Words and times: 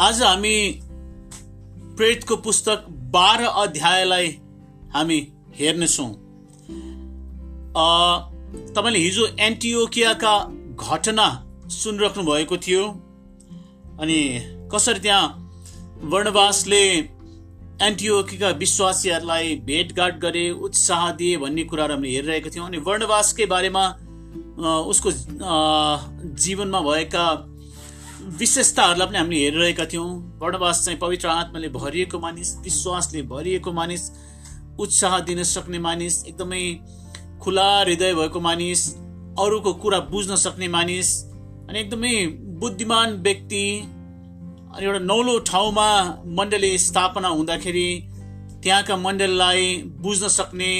आज 0.00 0.20
हामी 0.22 0.80
प्रेतको 1.96 2.36
पुस्तक 2.36 2.86
बाह्र 3.12 3.44
अध्यायलाई 3.62 4.28
हामी 4.94 5.18
हेर्नेछौँ। 5.56 6.08
तपाईँले 8.74 8.98
हिजो 8.98 9.26
एन्टिओकियाका 9.40 10.34
घटना 10.74 11.26
सुनिराख्नु 11.70 12.24
भएको 12.24 12.56
थियो 12.66 12.82
अनि 14.00 14.18
कसरी 14.74 15.00
त्यहाँ 15.00 15.28
वर्णवासले 16.10 16.82
एन्टिओकीका 17.86 18.50
विश्वासीहरूलाई 18.58 19.54
भेटघाट 19.64 20.18
गरे 20.20 20.50
उत्साह 20.50 21.10
दिए 21.12 21.36
भन्ने 21.38 21.64
कुराहरू 21.70 21.94
हामीले 21.94 22.14
हेरिरहेका 22.16 22.50
थियौँ। 22.50 22.66
अनि 22.66 22.78
वर्णवासकै 22.82 23.46
बारेमा 23.46 23.88
उसको 24.90 25.10
जीवनमा 26.42 26.80
भएका 26.80 27.26
विशेषताहरूलाई 28.24 29.06
पनि 29.06 29.18
हामीले 29.18 29.40
हेरिरहेका 29.40 29.84
थियौँ। 29.84 30.38
वर्णवास 30.40 30.84
चाहिँ 30.84 30.98
पवित्र 30.98 31.28
आत्माले 31.28 31.68
भरिएको 31.68 32.18
मानिस 32.18 32.56
विश्वासले 32.58 33.22
भरिएको 33.22 33.72
मानिस 33.72 34.10
उत्साह 34.80 35.18
दिन 35.20 35.42
सक्ने 35.44 35.78
मानिस 35.78 36.24
एकदमै 36.26 36.62
खुला 37.42 37.68
हृदय 37.80 38.14
भएको 38.14 38.40
मानिस 38.40 38.88
अरूको 39.38 39.72
कुरा 39.74 40.00
बुझ्न 40.10 40.36
सक्ने 40.36 40.68
मानिस 40.68 41.08
अनि 41.68 41.80
एकदमै 41.80 42.14
बुद्धिमान 42.60 43.12
व्यक्ति 43.22 43.64
अनि 44.74 44.86
एउटा 44.86 44.98
नौलो 44.98 45.38
ठाउँमा 45.38 45.88
मण्डली 46.26 46.76
स्थापना 46.78 47.28
हुँदाखेरि 47.28 47.88
त्यहाँका 48.62 48.96
मण्डललाई 48.96 49.76
बुझ्न 50.00 50.28
सक्ने 50.28 50.72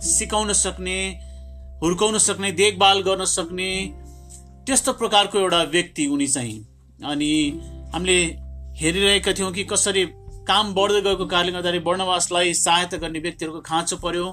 सिकाउन 0.00 0.52
सक्ने 0.52 0.98
हुर्काउन 1.82 2.18
सक्ने 2.18 2.52
देखभाल 2.52 3.02
गर्न 3.02 3.24
सक्ने 3.24 3.70
त्यस्तो 4.66 4.92
प्रकारको 4.92 5.38
एउटा 5.38 5.62
व्यक्ति 5.62 6.06
उनी 6.06 6.26
चाहिँ। 6.26 6.71
अनि 7.04 7.32
हामीले 7.94 8.18
हेरिरहेका 8.80 9.32
थियौँ 9.32 9.52
कि 9.52 9.64
कसरी 9.64 10.04
काम 10.48 10.72
बढ्दै 10.74 11.00
गएको 11.00 11.26
कारणले 11.26 11.52
गर्दाखेरि 11.52 11.78
वर्णवासलाई 11.86 12.54
सहायता 12.54 12.96
गर्ने 12.96 13.18
व्यक्तिहरूको 13.18 13.60
खाँचो 13.60 13.96
पर्यो। 13.96 14.26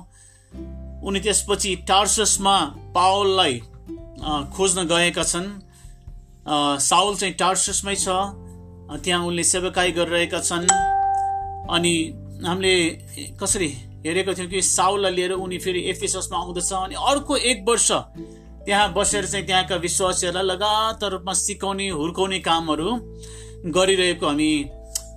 उनी 1.03 1.19
त्यसपछि 1.19 1.75
टार्ससमा 1.87 2.55
पावललाई 2.95 3.59
खोज्न 4.55 4.87
गएका 4.87 5.23
छन्। 5.23 5.47
साउल 6.81 7.15
चाहिँ 7.15 7.33
टार्ससमै 7.35 7.95
छ। 7.95 8.07
त्यहाँ 9.03 9.25
उनले 9.25 9.43
सेवाकाई 9.43 9.91
गरिरहेका 9.91 10.39
छन्। 10.39 10.65
अनि 11.69 11.93
हामीले 12.45 12.75
कसरी 13.41 13.67
हेरेको 14.05 14.33
थियौँ 14.33 14.49
कि 14.49 14.61
साउललाई 14.61 15.13
लिएर 15.13 15.31
उनी 15.37 15.57
फेरि 15.59 15.81
एफएसएसमा 15.89 16.37
आउँदछ। 16.37 16.73
अनि 16.73 16.95
अर्को 16.95 17.37
एक 17.37 17.63
वर्ष 17.67 17.91
त्यहाँ 18.69 18.93
बसेर 18.93 19.25
चाहिँ 19.25 19.45
त्यहाँका 19.45 19.75
विश्वासीहरूलाई 19.81 20.45
लगातार 20.45 21.11
रूपमा 21.11 21.33
सिकाउने 21.33 21.87
हुर्काउने 21.89 22.39
कामहरू 22.39 22.89
गरिरहेको 23.73 24.25
हामी 24.25 24.51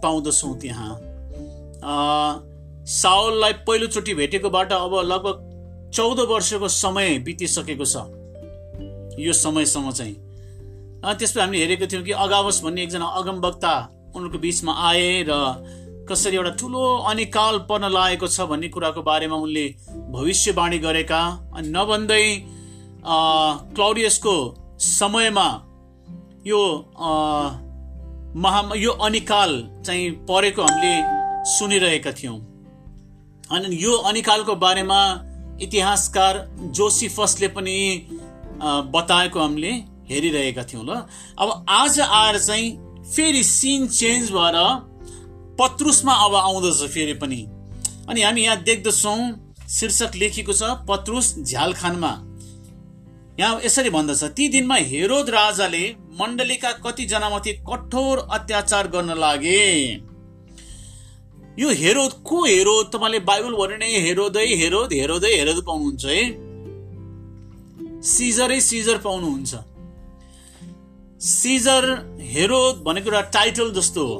पाउँदछौँ 0.03 0.53
त्यहाँ। 0.61 0.92
साउललाई 2.89 3.53
पहिलोचोटि 3.69 4.14
भेटेकोबाट 4.14 4.73
अब 4.73 4.95
लगभग 5.05 5.36
चौध 5.92 6.20
वर्षको 6.33 6.69
समय 6.70 7.19
बितिसकेको 7.28 7.84
छ। 7.84 7.95
यो 9.20 9.33
समयसम्म 9.36 9.91
चाहिँ। 9.92 10.17
त्यसपछि 11.12 11.41
हामीले 11.41 11.62
हेरेको 11.62 11.86
थियौँ 11.92 12.05
कि 12.05 12.12
अगावस 12.25 12.62
भन्ने 12.64 12.83
एकजना 12.83 13.06
अगमवक्ता 13.20 13.75
उनीहरूको 14.17 14.39
बिचमा 14.39 14.73
आए 14.89 15.28
र 15.28 15.33
कसरी 16.08 16.36
एउटा 16.36 16.53
ठुलो 16.56 16.83
अनिकाल 17.05 17.58
पर्न 17.69 17.92
लागेको 17.92 18.27
छ 18.27 18.48
भन्ने 18.48 18.69
कुराको 18.73 19.03
बारेमा 19.05 19.36
उनले 19.36 19.67
भविष्यवाणी 20.08 20.78
गरेका। 20.78 21.20
अनि 21.53 21.69
नभन्दै 21.69 22.25
क्लाउडियसको 23.05 24.34
समयमा 24.81 25.48
यो 26.47 26.62
महा 28.36 28.61
यो 28.77 28.91
अनिकाल 29.06 29.51
चाहिँ 29.86 30.11
परेको 30.29 30.63
हामीले 30.63 30.95
सुनिरहेका 31.51 32.12
थियौँ। 32.12 32.39
अनि 33.52 33.77
यो 33.77 33.92
अनिकालको 34.11 34.55
बारेमा 34.57 35.01
इतिहासकार 35.62 36.39
जोसिफसले 36.77 37.48
पनि 37.48 37.79
बताएको 38.62 39.41
हामीले 39.41 39.73
हेरिरहेका 40.11 40.62
थियौँ 40.64 40.85
ल। 40.85 41.02
अब 41.39 41.64
आज 41.68 42.01
आएर 42.01 42.39
चाहिँ 42.39 42.70
फेरि 43.05 43.42
सिन 43.45 43.86
चेन्ज 43.89 44.30
भएर 44.33 44.57
पत्रुसमा 45.58 46.14
अब 46.27 46.35
आउँदछ 46.35 46.83
फेरि 46.95 47.14
पनि। 47.14 47.42
अनि 48.08 48.23
हामी 48.23 48.42
यहाँ 48.42 48.62
देख्दछौँ 48.62 49.18
शीर्षक 49.70 50.14
लेखिएको 50.17 50.52
छ 50.52 50.62
पत्रुस 50.89 51.35
झ्यालखानमा। 51.39 52.12
यहाँ 53.40 53.60
यसरी 53.64 53.90
भन्दछ 53.90 54.22
ती 54.36 54.48
दिनमा 54.48 54.76
हेरोद 54.88 55.30
राजाले 55.30 55.84
मण्डलीका 56.20 56.72
कतिजनामाथि 56.84 57.52
कठोर 57.68 58.18
अत्याचार 58.30 58.86
गर्न 58.88 59.10
लागे। 59.18 59.62
यो 61.58 61.68
हेरोद 61.72 62.12
को 62.24 62.44
हेरोद? 62.44 62.86
तपाईँले 62.94 63.18
बाइबल 63.20 63.52
भन्यो 63.52 63.76
नै 63.76 63.90
हेरोदै 64.00 64.46
हेरोद 64.56 64.92
हेरोदै 64.92 65.32
हेरोद 65.36 65.64
पाउनुहुन्छ 65.64 66.04
है। 66.04 66.20
सिजरै 68.02 68.60
सिजर 68.60 68.98
पाउनुहुन्छ। 68.98 69.52
सिजर 71.24 71.84
हेरोद 72.26 72.82
भनेको 72.82 73.08
एउटा 73.10 73.20
टाइटल 73.30 73.72
जस्तो 73.72 74.06
हो। 74.06 74.18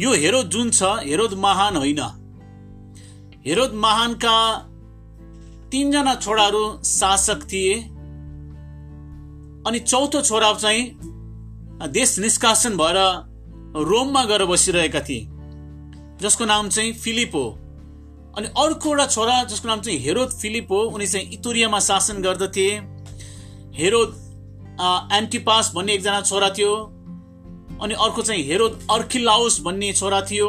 यो 0.00 0.10
हेरोद 0.14 0.46
जुन 0.48 0.70
छ 0.70 0.82
हेरोद 1.06 1.32
महान 1.38 1.76
होइन। 1.76 2.00
हेरोद 3.46 3.72
महानका 3.78 4.36
तिनजना 5.72 6.14
छोराहरू 6.14 6.64
शासक 6.84 7.44
थिए। 7.52 7.74
अनि 9.66 9.78
चौथो 9.78 10.20
छोरा 10.22 10.52
चाहिँ 10.54 10.82
देश 11.92 12.18
निष्कासन 12.18 12.76
भएर 12.76 12.98
रोममा 13.88 14.24
गएर 14.24 14.44
बसिरहेका 14.44 15.00
थिए 15.00 15.26
जसको 16.20 16.44
नाम 16.44 16.68
चाहिँ 16.68 16.92
फिलिप। 16.94 17.34
हो 17.34 17.46
अनि 18.38 18.46
अर्को 18.58 18.88
एउटा 18.88 19.06
छोरा 19.06 19.42
जसको 19.44 19.68
नाम 19.68 19.80
चाहिँ 19.80 19.98
हेरोद 19.98 20.30
फिलिप 20.32 20.70
हो 20.70 20.80
उनी 20.90 21.06
चाहिँ 21.06 21.32
इतोरियामा 21.32 21.80
शासन 21.80 22.22
गर्दथे। 22.22 22.68
हेरोद 23.74 24.10
एन्टिपास 25.12 25.72
भन्ने 25.74 25.92
एकजना 25.92 26.20
छोरा 26.20 26.50
थियो। 26.50 26.74
अनि 27.82 27.94
अर्को 27.96 28.22
चाहिँ 28.22 28.42
हेरोद 28.44 28.86
अर्खिलाउस 28.90 29.60
भन्ने 29.62 29.92
छोरा 29.92 30.20
थियो। 30.20 30.48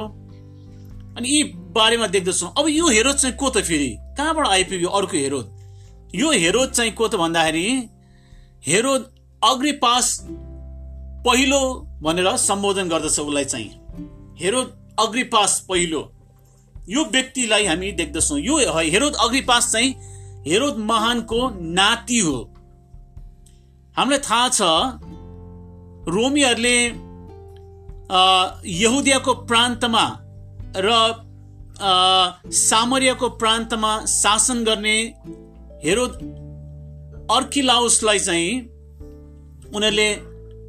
अनि 1.18 1.30
यी 1.30 1.44
बारेमा 1.74 2.08
देख्दछौँ 2.08 2.54
अब 2.58 2.68
यो 2.70 2.88
हेरोद 2.90 3.16
चाहिँ 3.16 3.36
को 3.36 3.50
त 3.50 3.62
फेरि? 3.64 3.90
कहाँबाट 4.18 4.48
आइपुग्यो 4.48 4.90
अर्को 4.90 5.18
हेरोद 5.18 5.48
यो 6.16 6.32
हेरोद 6.34 6.70
चाहिँ 6.72 6.92
को 6.94 7.08
त 7.08 7.16
भन्दाखेरि 7.16 7.68
हेरोद 8.68 9.12
अग्रिपास 9.42 10.20
पहिलो 11.26 11.62
भनेर 12.04 12.36
सम्बोधन 12.38 12.90
गर्दछ 12.90 13.20
उसलाई 13.20 13.46
चाहिँ। 13.46 13.70
हेरोद 14.40 14.96
अग्रिपास 15.00 15.60
पहिलो। 15.70 16.02
यो 16.90 17.04
व्यक्तिलाई 17.06 17.66
हामी 17.66 17.92
देख्दछौँ 17.92 18.40
यो 18.40 18.58
हेरोद 18.70 19.16
अग्रिपास 19.22 19.72
चाहिँ 19.72 19.96
हेरोद 20.48 20.78
महानको 20.84 21.50
नाति 21.74 22.20
हो। 22.20 22.38
हामीलाई 23.98 24.20
थाहा 24.20 24.50
छ 24.50 24.62
रोमीहरूले 26.08 26.78
यहुदियाको 28.74 29.34
प्रान्तमा 29.50 30.06
र 30.78 30.90
सामरियाको 31.76 33.30
प्रान्तमा 33.30 33.92
शासन 34.06 34.64
गर्ने 34.64 34.98
हेरो 35.84 36.06
अर्किलाउसलाई 37.30 38.20
चाहिँ 38.20 38.52
उनीहरूले 39.76 40.10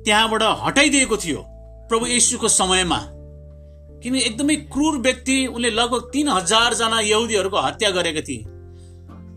त्यहाँबाट 0.04 0.42
हटाइदिएको 0.62 1.16
थियो 1.16 1.40
प्रभु 1.88 2.06
येसुको 2.06 2.48
समयमा। 2.50 3.00
किन 4.02 4.14
एकदमै 4.16 4.56
क्रूर 4.72 4.98
व्यक्ति 4.98 5.36
उनले 5.46 5.70
लगभग 5.70 6.10
तिन 6.12 6.28
हजारजना 6.28 7.00
यहुदीहरूको 7.00 7.58
हत्या 7.58 7.90
गरेका 7.90 8.20
थिए। 8.20 8.44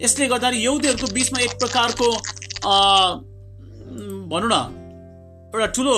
यसले 0.01 0.27
गर्दाखेरि 0.27 0.63
यहुदीहरूको 0.63 1.07
बिचमा 1.13 1.39
एक 1.41 1.53
प्रकारको 1.59 2.07
भनौँ 4.31 4.49
न 4.51 4.55
एउटा 5.53 5.67
ठुलो 5.75 5.95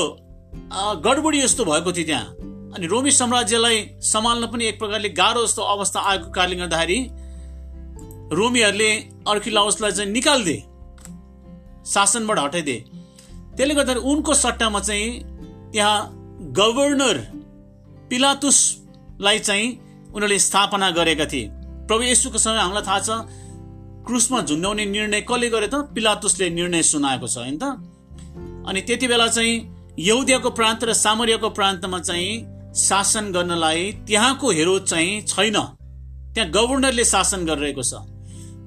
गडबडी 1.05 1.41
जस्तो 1.41 1.65
भएको 1.65 1.91
थियो 1.91 2.05
त्यहाँ। 2.05 2.27
अनि 2.75 2.87
रोमी 2.87 3.11
साम्राज्यलाई 3.11 3.77
सम्हाल्न 4.03 4.47
पनि 4.47 4.65
एक 4.65 4.79
प्रकारले 4.79 5.09
गाह्रो 5.09 5.45
जस्तो 5.45 5.61
अवस्था 5.61 5.99
आएको 5.99 6.31
कारणले 6.31 6.55
गर्दाखेरि 6.55 6.99
रोमीहरूले 8.37 8.91
अर्किलाउसलाई 9.27 9.91
चाहिँ 9.91 10.11
निकालिदिए 10.11 10.59
शासनबाट 11.85 12.39
हटाइदिए। 12.39 12.79
त्यसले 13.57 13.73
गर्दाखेरि 13.75 14.05
उनको 14.05 14.33
सट्टामा 14.33 14.79
चाहिँ 14.79 15.07
त्यहाँ 15.73 15.97
गभर्नर 16.57 17.17
पिलातुसलाई 18.09 19.39
चाहिँ 19.39 19.67
उनीहरूले 20.13 20.39
स्थापना 20.39 20.89
गरेका 20.91 21.25
थिए। 21.25 21.49
प्रभु 21.87 22.03
यसुको 22.03 22.37
समय 22.37 22.57
हामीलाई 22.57 22.83
थाहा 22.87 22.99
छ 22.99 23.09
क्रुसमा 24.07 24.41
झुन्ड्याउने 24.41 24.85
निर्णय 24.85 25.21
कसले 25.21 25.49
गरे 25.49 25.67
त? 25.67 25.75
पिलातुसले 25.95 26.49
निर्णय 26.49 26.83
सुनाएको 26.83 27.27
छ 27.27 27.37
होइन 27.37 27.57
त? 27.57 27.63
अनि 28.69 28.81
त्यति 28.81 29.07
बेला 29.07 29.27
चाहिँ 29.27 29.53
यहुदियाको 29.99 30.49
प्रान्त 30.49 30.83
र 30.83 30.93
सामरियाको 30.93 31.49
प्रान्तमा 31.49 31.99
चाहिँ 31.99 32.58
शासन 32.79 33.31
गर्नलाई 33.31 33.91
त्यहाँको 34.07 34.51
हेरोद 34.51 34.83
चाहिँ 34.85 35.21
छैन। 35.23 35.57
त्यहाँ 36.35 36.49
गभर्नरले 36.51 37.05
शासन 37.05 37.45
गरिरहेको 37.45 37.83
छ। 37.83 37.93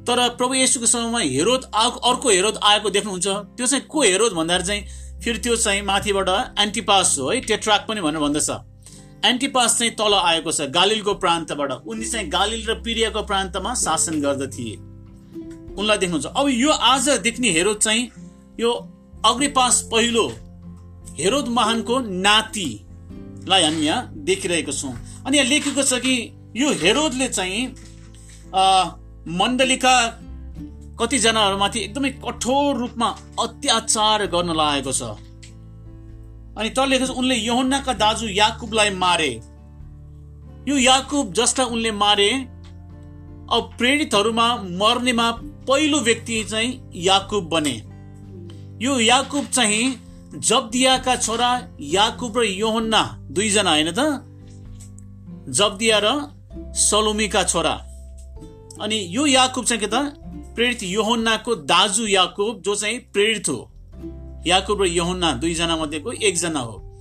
तर 0.07 0.19
प्रभु 0.37 0.55
येसुको 0.55 0.87
समयमा 0.87 1.21
हेरोद 1.21 1.63
अर्को 1.75 2.29
हेरोद 2.29 2.59
आएको 2.63 2.91
देख्नुहुन्छ। 2.91 3.27
त्यो 3.57 3.67
चाहिँ 3.67 3.85
को 3.87 4.03
हेरोद 4.03 4.33
भन्दाखेरि 4.33 4.67
चाहिँ 4.67 4.83
फेरि 5.23 5.39
त्यो 5.39 5.57
चाहिँ 5.57 5.83
माथिबाट 5.83 6.29
एन्टिपास 6.59 7.17
हो 7.19 7.31
है 7.31 7.41
टेट्राक 7.41 7.87
पनि 7.89 8.01
भनेर 8.01 8.21
भन्दछ। 8.21 8.51
एन्टिपास 9.25 9.79
चाहिँ 9.79 9.93
तल 9.95 10.15
आएको 10.15 10.53
छ 10.53 10.67
गालिलको 10.75 11.15
प्रान्तबाट। 11.15 11.71
उनी 11.87 12.05
चाहिँ 12.05 12.29
गालिल 12.29 12.67
र 12.67 12.75
पिरियाको 12.83 13.23
प्रान्तमा 13.23 13.75
शासन 13.79 14.21
गर्दथे। 14.21 14.71
उनलाई 15.73 15.99
देख्नुहुन्छ। 15.99 16.27
अब 16.27 16.49
यो 16.51 16.71
आज 16.71 17.09
देख्ने 17.23 17.51
हेरोद 17.51 17.79
चाहिँ 17.79 18.11
यो 18.61 18.71
अग्रिपास 19.25 19.81
पहिलो 19.93 20.27
हेरोद 21.19 21.49
महानको 21.49 21.99
नातिलाई 23.43 23.63
हामी 23.63 23.87
यहाँ 23.87 24.11
देखिरहेको 24.25 24.73
छौँ। 24.73 24.95
अनि 25.27 25.37
यहाँ 25.37 25.49
लेखेको 25.49 25.83
छ 25.83 25.99
कि 25.99 26.15
यो 26.57 26.69
हेरोदले 26.73 27.29
चाहिँ 27.29 27.67
मण्डलीका 29.29 29.95
कतिजनाहरूमाथि 31.01 31.81
एकदमै 31.81 32.11
कठोर 32.23 32.77
रूपमा 32.77 33.09
अत्याचार 33.41 34.27
गर्न 34.27 34.55
लागेको 34.55 34.93
छ। 34.93 35.03
अनि 36.55 36.71
त 36.71 36.79
लेखेको 36.87 37.07
छ 37.07 37.19
उनले 37.19 37.35
यहुन्नाका 37.37 37.93
दाजु 37.99 38.27
याकुबलाई 38.31 38.91
मारे। 38.95 39.33
यो 40.69 40.77
याकुब 40.79 41.33
जसलाई 41.35 41.67
उनले 41.67 41.91
मारे 41.99 42.31
अब 43.51 43.75
प्रेरितहरूमा 43.79 44.47
मर्नेमा 44.79 45.31
पहिलो 45.67 45.99
व्यक्ति 46.01 46.45
चाहिँ 46.45 46.71
याकुब 46.95 47.49
बने। 47.51 47.75
यो 48.83 48.99
याकुब 49.01 49.47
चाहिँ 49.49 49.85
जब्दियाका 50.35 51.17
छोरा 51.17 51.69
याकुब 51.81 52.39
र 52.39 52.45
योहन्ना 52.45 53.19
दुईजना 53.31 53.71
होइन 53.71 53.91
त? 53.91 53.99
जब्दिया 55.49 56.01
र 56.05 56.35
सलोमीका 56.75 57.43
छोरा। 57.45 57.73
अनि 58.81 59.07
यो 59.11 59.27
याकुब 59.27 59.65
चाहिँ 59.65 59.81
के 59.81 59.87
त? 59.87 59.95
प्रेरित 60.55 60.83
योहन्नाको 60.83 61.55
दाजु 61.55 62.07
याकुब 62.07 62.63
जो 62.63 62.75
चाहिँ 62.75 62.99
प्रेरित 62.99 63.49
हो। 63.49 63.73
याकुब 64.47 64.83
र 64.83 64.87
योहन्ना 64.87 65.33
दुईजना 65.33 65.77
मध्येको 65.77 66.13
एकजना 66.13 66.61
हो। 66.61 66.99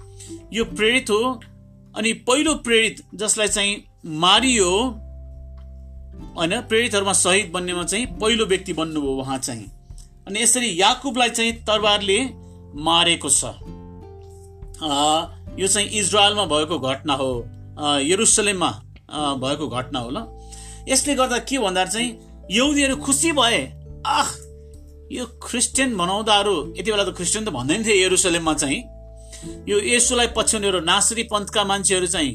यो 0.53 0.65
प्रेरित 0.65 1.09
हो 1.09 1.41
अनि 1.95 2.13
पहिलो 2.13 2.55
प्रेरित 2.55 3.01
जसलाई 3.15 3.47
चाहिँ 3.47 3.83
मारियो 4.05 4.69
होइन 6.37 6.61
प्रेरितहरूमा 6.61 7.13
शहीद 7.13 7.51
बन्नेमा 7.51 7.83
चाहिँ 7.83 8.05
पहिलो 8.05 8.45
व्यक्ति 8.45 8.73
बन्नुभयो 8.73 9.11
उहाँ 9.11 9.37
चाहिँ। 9.37 9.71
अनि 10.27 10.41
यसरी 10.41 10.81
याकुबलाई 10.81 11.29
चाहिँ 11.29 11.53
तरबारले 11.53 12.40
मारेको 12.75 13.29
छ। 13.29 13.43
यो 15.59 15.67
चाहिँ 15.67 15.87
इजरायलमा 15.89 16.45
भएको 16.45 16.79
घटना 16.79 17.13
हो। 17.13 17.31
यरुसलेममा 18.01 18.69
भएको 19.39 19.67
घटना 19.67 19.99
हो 19.99 20.09
ल। 20.09 20.27
यसले 20.89 21.15
गर्दा 21.15 21.37
के 21.39 21.59
भन्दा 21.59 21.85
चाहिँ 21.85 22.09
यहुदीहरू 22.51 22.95
खुसी 22.97 23.31
भए 23.31 23.59
आह 24.05 24.29
यो 25.11 25.25
क्रिस्चियन 25.43 25.95
भनाउँदाहरू 25.97 26.55
यति 26.77 26.91
बेला 26.91 27.03
त 27.03 27.15
क्रिस्चियन 27.15 27.45
त 27.45 27.49
भन्दैन 27.49 27.83
थिए 27.85 28.05
यरुसलेममा 28.05 28.53
चाहिँ। 28.53 28.79
यो 29.69 29.77
यसोलाई 29.79 30.27
पछ्याउनेहरू 30.37 30.79
नासरी 30.81 31.23
पन्थका 31.23 31.63
मान्छेहरू 31.63 32.07
चाहिँ 32.07 32.33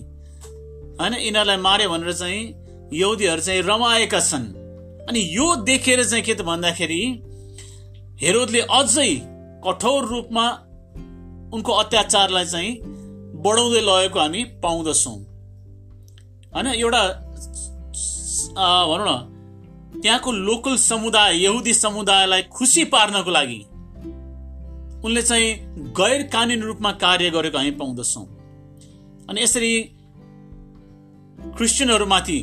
होइन 1.01 1.15
यिनीहरूलाई 1.15 1.57
मारे 1.57 1.89
भनेर 1.89 2.13
चाहिँ 2.13 2.41
यहुदीहरू 2.93 3.43
चाहिँ 3.43 3.63
रमाएका 3.63 4.21
छन्। 4.21 4.45
अनि 5.09 5.21
यो 5.33 5.47
देखेर 5.65 6.05
चाहिँ 6.05 6.25
के 6.25 6.35
त 6.35 6.43
भन्दाखेरि 6.43 7.01
हेरोदले 8.21 8.61
अझै 8.61 9.11
कठोर 9.67 10.05
रूपमा 10.05 10.47
उनको 11.55 11.73
अत्याचारलाई 11.75 12.45
चाहिँ 12.45 12.73
बढाउँदै 13.43 13.81
लगेको 13.81 14.19
हामी 14.21 14.45
पाउँदछौँ। 14.63 15.19
होइन 16.53 16.67
एउटा 16.67 17.03
भनौँ 18.89 19.07
न 19.09 19.11
त्यहाँको 20.03 20.33
लोकल 20.33 20.77
समुदाय 20.77 21.43
यहुदी 21.45 21.75
समुदायलाई 21.75 22.43
खुसी 22.53 22.85
पार्नको 22.85 23.31
लागि 23.31 23.61
उनले 25.05 25.23
चाहिँ 25.23 25.49
गैर 25.93 26.23
कानुनी 26.33 26.63
रूपमा 26.63 26.93
कार्य 27.03 27.31
गरेको 27.31 27.59
हामी 27.59 27.71
पाउँदछौँ। 27.81 28.25
अनि 29.29 29.43
यसरी 29.43 29.73
क्रिस्चियनहरूमाथि 31.57 32.39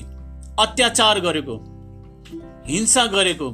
अत्याचार 0.60 1.20
गरेको 1.20 1.56
हिंसा 2.68 3.06
गरेको 3.06 3.50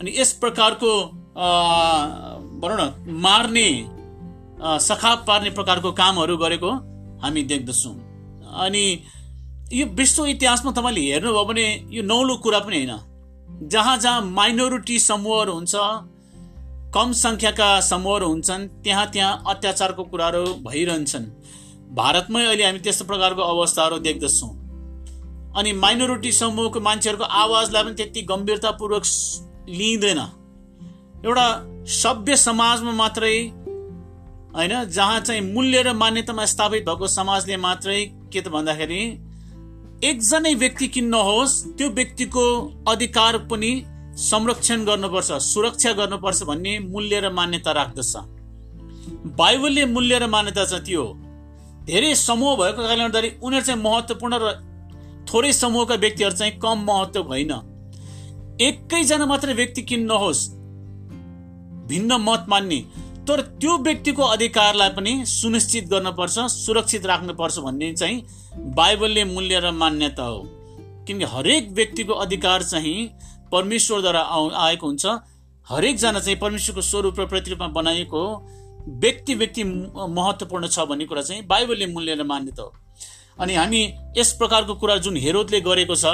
अनि 0.00 0.10
यस 0.16 0.32
प्रकारको 0.32 0.90
भनौँ 2.58 2.76
न 2.78 3.14
मार्ने 3.22 3.68
सखाप 4.80 5.24
पार्ने 5.26 5.50
प्रकारको 5.50 5.92
कामहरू 5.92 6.36
गरेको 6.36 6.70
हामी 7.22 7.42
देख्दछौँ। 7.44 7.94
अनि 8.58 8.84
यो 9.72 9.86
विश्व 9.94 10.26
इतिहासमा 10.26 10.70
तपाईँले 10.72 11.00
हेर्नुभयो 11.02 11.44
भने 11.44 11.66
यो 11.90 12.02
नौलो 12.04 12.36
कुरा 12.44 12.60
पनि 12.60 12.76
होइन। 12.76 12.94
जहाँ 13.68 13.96
जहाँ 13.98 14.20
माइनोरिटी 14.22 14.98
समूहहरू 15.00 15.52
हुन्छ 15.52 15.74
कम 16.94 17.12
सङ्ख्याका 17.14 17.68
समूहहरू 17.82 18.26
हुन्छन् 18.28 18.68
त्यहाँ 18.84 19.06
त्यहाँ 19.12 19.42
अत्याचारको 19.46 20.02
कुराहरू 20.04 20.44
भइरहन्छन्। 20.66 21.24
भारतमै 21.94 22.44
अहिले 22.44 22.64
हामी 22.64 22.78
त्यस्तो 22.78 23.04
प्रकारको 23.04 23.42
अवस्थाहरू 23.44 23.98
देख्दछौँ। 24.00 24.50
अनि 25.56 25.72
माइनोरिटी 25.74 26.32
समूहको 26.32 26.80
मान्छेहरूको 26.80 27.24
आवाजलाई 27.24 27.82
पनि 27.84 27.94
त्यति 27.94 28.22
गम्भीरतापूर्वक 28.30 29.04
लिइँदैन। 29.68 30.20
एउटा 31.24 31.46
सभ्य 31.88 32.36
समाजमा 32.36 32.92
मात्रै 32.92 33.36
होइन 34.54 34.72
जहाँ 34.86 35.20
चाहिँ 35.20 35.40
मूल्य 35.52 35.82
र 35.82 35.92
मान्यतामा 35.92 36.44
स्थापित 36.44 36.82
भएको 36.84 37.06
समाजले 37.06 37.56
मात्रै 37.56 38.04
के 38.32 38.40
त 38.40 38.48
भन्दाखेरि 38.48 38.98
एकजनै 40.04 40.52
व्यक्ति 40.54 40.88
किन्न 40.88 41.14
होस् 41.28 41.54
त्यो 41.78 41.88
व्यक्तिको 41.90 42.44
अधिकार 42.88 43.38
पनि 43.50 43.70
संरक्षण 44.24 44.84
गर्नुपर्छ 44.84 45.38
सुरक्षा 45.44 45.92
गर्नुपर्छ 45.92 46.42
भन्ने 46.42 46.78
मूल्य 46.78 47.20
र 47.20 47.30
मान्यता 47.30 47.72
राख्दछ। 47.72 48.12
बाइबलले 49.40 49.84
मूल्य 49.86 50.18
र 50.18 50.26
मान्यता 50.26 50.64
चाहिँ 50.64 50.84
त्यो 50.84 51.06
धेरै 51.86 52.14
समूह 52.14 52.56
भएको 52.56 52.82
कारणले 52.82 53.02
गर्दाखेरि 53.02 53.32
उनीहरू 53.42 53.66
चाहिँ 53.66 53.82
महत्त्वपूर्ण 53.82 54.42
र 54.44 54.52
थोरै 55.32 55.52
समूहका 55.52 55.94
व्यक्तिहरू 56.04 56.36
चाहिँ 56.36 56.58
कम 56.58 56.84
महत्त्व 56.84 57.22
होइन 57.32 57.56
एकैजना 58.60 59.26
मात्र 59.26 59.54
व्यक्ति 59.54 59.82
किन्न 59.88 60.22
होस् 60.26 60.46
भिन्न 61.88 62.16
मत 62.20 62.46
मान्ने। 62.48 62.80
तर 63.28 63.40
त्यो 63.60 63.76
व्यक्तिको 63.78 64.22
अधिकारलाई 64.24 64.88
पनि 64.90 65.12
सुनिश्चित 65.26 65.88
गर्नुपर्छ 65.88 66.38
सुरक्षित 66.50 67.06
राख्नुपर्छ 67.06 67.58
भन्ने 67.58 67.92
चाहिँ 67.92 68.22
बाइबलले 68.74 69.24
मूल्य 69.24 69.60
र 69.60 69.70
मान्यता 69.72 70.22
हो। 70.22 70.42
किनकि 71.06 71.24
हरेक 71.24 71.70
व्यक्तिको 71.72 72.12
अधिकार 72.14 72.62
चाहिँ 72.64 72.96
परमेश्वरद्वारा 73.52 74.20
आएको 74.58 74.86
हुन्छ। 74.86 75.06
हरेकजना 75.66 76.20
चाहिँ 76.20 76.38
परमेश्वरको 76.38 76.82
स्वरूप 76.82 77.20
र 77.20 77.26
प्रतिरूपमा 77.26 77.68
बनाइएको 77.74 78.22
व्यक्ति 79.00 79.34
व्यक्ति 79.34 79.64
महत्त्वपूर्ण 79.64 80.68
छ 80.68 80.80
भन्ने 80.88 81.04
कुरा 81.04 81.22
चाहिँ 81.22 81.46
बाइबलले 81.46 81.86
मूल्य 81.86 82.14
र 82.14 82.24
मान्यता 82.24 82.62
हो। 82.62 82.72
अनि 83.40 83.54
हामी 83.54 83.80
यस 84.18 84.32
प्रकारको 84.32 84.74
कुरा 84.74 84.96
जुन 84.98 85.16
हेरोदले 85.16 85.60
गरेको 85.60 85.94
छ 85.94 86.04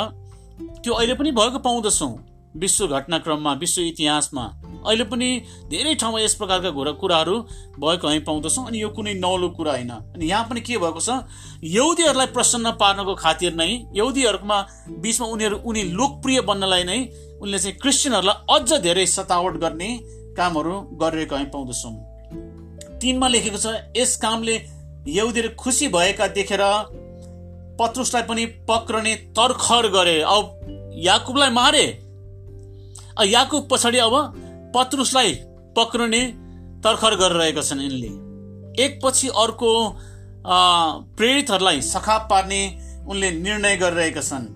त्यो 0.83 0.93
अहिले 0.93 1.15
पनि 1.15 1.31
भएको 1.33 1.59
पाउँदछौँ। 1.59 2.13
विश्व 2.57 2.87
घटनाक्रममा 2.89 3.53
विश्व 3.55 3.81
इतिहासमा। 3.83 4.45
अहिले 4.87 5.05
पनि 5.05 5.29
धेरै 5.71 5.95
ठाउँमा 5.95 6.21
यस 6.21 6.35
प्रकारका 6.35 6.71
घुरा 6.71 6.93
कुराहरू 7.01 7.39
भएको 7.79 8.07
हामी 8.07 8.21
पाउँदछौँ 8.21 8.67
अनि 8.67 8.83
यो 8.83 8.89
कुनै 8.89 9.15
नौलो 9.15 9.49
कुरा 9.51 9.73
होइन। 9.73 9.91
अनि 9.91 10.27
यहाँ 10.27 10.45
पनि 10.45 10.61
के 10.61 10.79
भएको 10.79 11.01
छ? 11.01 11.11
यहुदीहरूलाई 11.65 12.27
प्रसन्न 12.27 12.71
पार्नको 12.77 13.15
खातिर 13.15 13.55
नै 13.55 13.71
यहुदीहरूकोमा 13.97 14.59
बिचमा 15.03 15.27
उनीहरू 15.27 15.57
उनी 15.65 15.83
लोकप्रिय 15.93 16.41
बन्नलाई 16.41 16.85
नै 16.85 16.99
उनले 17.43 17.59
चाहिँ 17.59 17.77
क्रिस्चियनहरूलाई 17.79 18.37
अझ 18.51 18.81
धेरै 18.83 19.07
सतावट 19.07 19.57
गर्ने 19.59 19.91
कामहरू 20.37 20.75
गरिरहेको 21.01 21.35
हामी 21.35 21.49
पाउँदछौँ। 21.51 21.95
तिनमा 23.01 23.29
लेखेको 23.29 23.59
छ 23.59 23.67
यस 23.97 24.17
कामले 24.17 24.55
यहुदीहरू 25.09 25.49
खुसी 25.59 25.89
भएका 25.89 26.27
देखेर 26.37 26.63
पत्रुसलाई 27.79 28.23
पनि 28.23 28.45
पक्रने 28.69 29.15
तर्खर 29.35 29.89
गरे। 29.91 30.21
अब 30.23 30.45
याकुबलाई 31.05 31.51
मारे। 31.51 31.87
याकुब 33.23 33.69
पछाडि 33.71 33.99
अब 33.99 34.15
पत्रुसलाई 34.75 35.33
पक्रने 35.77 36.21
तर्खर 36.85 37.15
गरिरहेका 37.17 37.63
छन् 37.63 37.81
यिनले। 37.81 38.11
एकपछि 38.85 39.29
अर्को 39.37 39.71
प्रेरितहरूलाई 41.17 41.81
सखाप 41.83 42.27
पार्ने 42.31 42.61
उनले 43.09 43.31
निर्णय 43.31 43.77
गरिरहेका 43.77 44.21
छन्। 44.23 44.47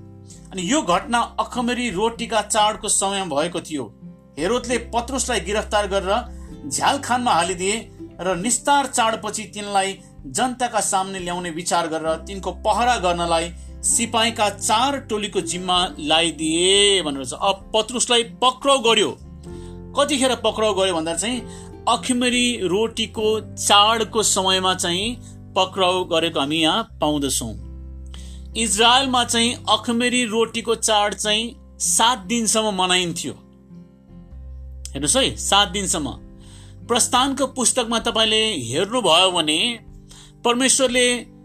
अनि 0.52 0.62
यो 0.64 0.82
घटना 0.82 1.18
अखमेरी 1.40 1.88
रोटीका 1.90 2.40
चाडको 2.42 2.88
समयमा 2.88 3.36
भएको 3.36 3.60
थियो। 3.60 3.84
हेरोदले 4.38 4.78
पत्रुसलाई 4.90 5.40
गिरफ्तार 5.40 5.86
गरेर 5.86 6.68
झ्यालखानमा 6.68 7.32
हालिदिए 7.32 7.76
र 8.20 8.34
निस्तार 8.36 8.86
चाडपछि 8.88 9.42
तिनलाई 9.54 9.98
जनताका 10.28 10.80
सामने 10.82 11.18
ल्याउने 11.18 11.50
विचार 11.52 11.86
गरेर 11.88 12.14
तिनको 12.26 12.50
पहरा 12.66 12.96
गर्नलाई 12.98 13.48
सिपाहीका 13.82 14.48
चार 14.50 14.98
टोलीको 15.00 15.40
जिम्मा 15.40 15.78
लगाइदिए 15.98 17.02
भनेर 17.02 17.24
चाहिँ 17.24 17.48
अब 17.48 17.70
पत्रुसलाई 17.74 18.22
पक्राउ 18.42 18.78
गर्यो। 18.78 19.10
कतिखेर 19.98 20.34
पक्राउ 20.34 20.74
गर्यो 20.74 20.94
भन्दा 20.94 21.14
चाहिँ 21.14 21.40
अखिमेरी 21.88 22.46
रोटीको 22.64 23.40
चाडको 23.40 24.22
समयमा 24.22 24.74
चाहिँ 24.74 25.14
पक्राउ 25.56 26.04
गरेको 26.04 26.40
हामी 26.40 26.56
यहाँ 26.56 26.82
पाउँदछौँ। 27.00 27.54
इजरायलमा 28.56 29.24
चाहिँ 29.24 29.54
अखमेरी 29.68 30.24
रोटीको 30.24 30.74
चाड 30.74 31.14
चाहिँ 31.14 31.54
सात 31.78 32.18
दिनसम्म 32.18 32.74
मनाइन्थ्यो। 32.82 33.32
हेर्नुहोस् 34.92 35.16
है 35.16 35.36
सात 35.36 35.68
दिनसम्म। 35.68 36.10
प्रस्थानको 36.88 37.46
पुस्तकमा 37.46 37.98
तपाईँले 37.98 38.42
हेर्नुभयो 38.64 39.30
भने 39.30 39.58
परमेश्वरले 40.44 41.37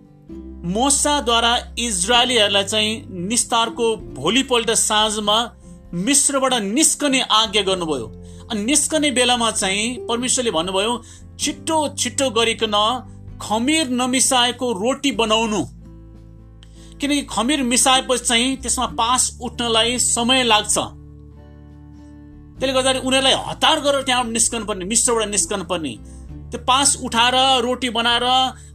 मोसाद्वारा 0.64 1.56
इजरायलीहरूलाई 1.80 2.64
चाहिँ 2.64 3.06
निस्तारको 3.28 3.96
भोलिपल्ट 4.16 4.70
साँझमा 4.72 5.38
मिश्रबाट 5.94 6.54
निस्कने 6.54 7.22
आज्ञा 7.22 7.62
गर्नुभयो। 7.62 8.06
अनि 8.52 8.64
निस्कने 8.64 9.10
बेलामा 9.12 9.50
चाहिँ 9.52 9.98
परमेश्वरले 10.08 10.52
भन्नुभयो 10.52 10.94
छिट्टो 11.40 11.78
छिट्टो 12.00 12.30
गरिकन 12.30 12.76
खमिर 13.42 13.90
नमिसाएको 13.92 14.72
रोटी 14.74 15.12
बनाउनु। 15.12 15.62
किनकि 17.02 17.22
खमिर 17.30 17.64
मिसाएपछि 17.64 18.26
चाहिँ 18.26 18.56
त्यसमा 18.58 18.86
पास 18.96 19.22
उठ्नलाई 19.42 19.98
समय 20.00 20.44
लाग्छ। 20.44 20.76
त्यसले 22.56 22.74
गर्दाखेरि 22.74 23.06
उनीहरूलाई 23.08 23.36
हतार 23.48 23.80
गरेर 23.82 24.02
त्यहाँबाट 24.02 24.34
निस्कनु 24.34 24.66
पर्ने 24.66 24.86
मिश्रबाट 24.86 25.30
निस्कनु 25.30 25.64
पर्ने 25.66 25.94
त्यो 26.52 26.60
पास 26.64 26.98
उठाएर 27.04 27.36
रोटी 27.62 27.90
बनाएर 27.90 28.26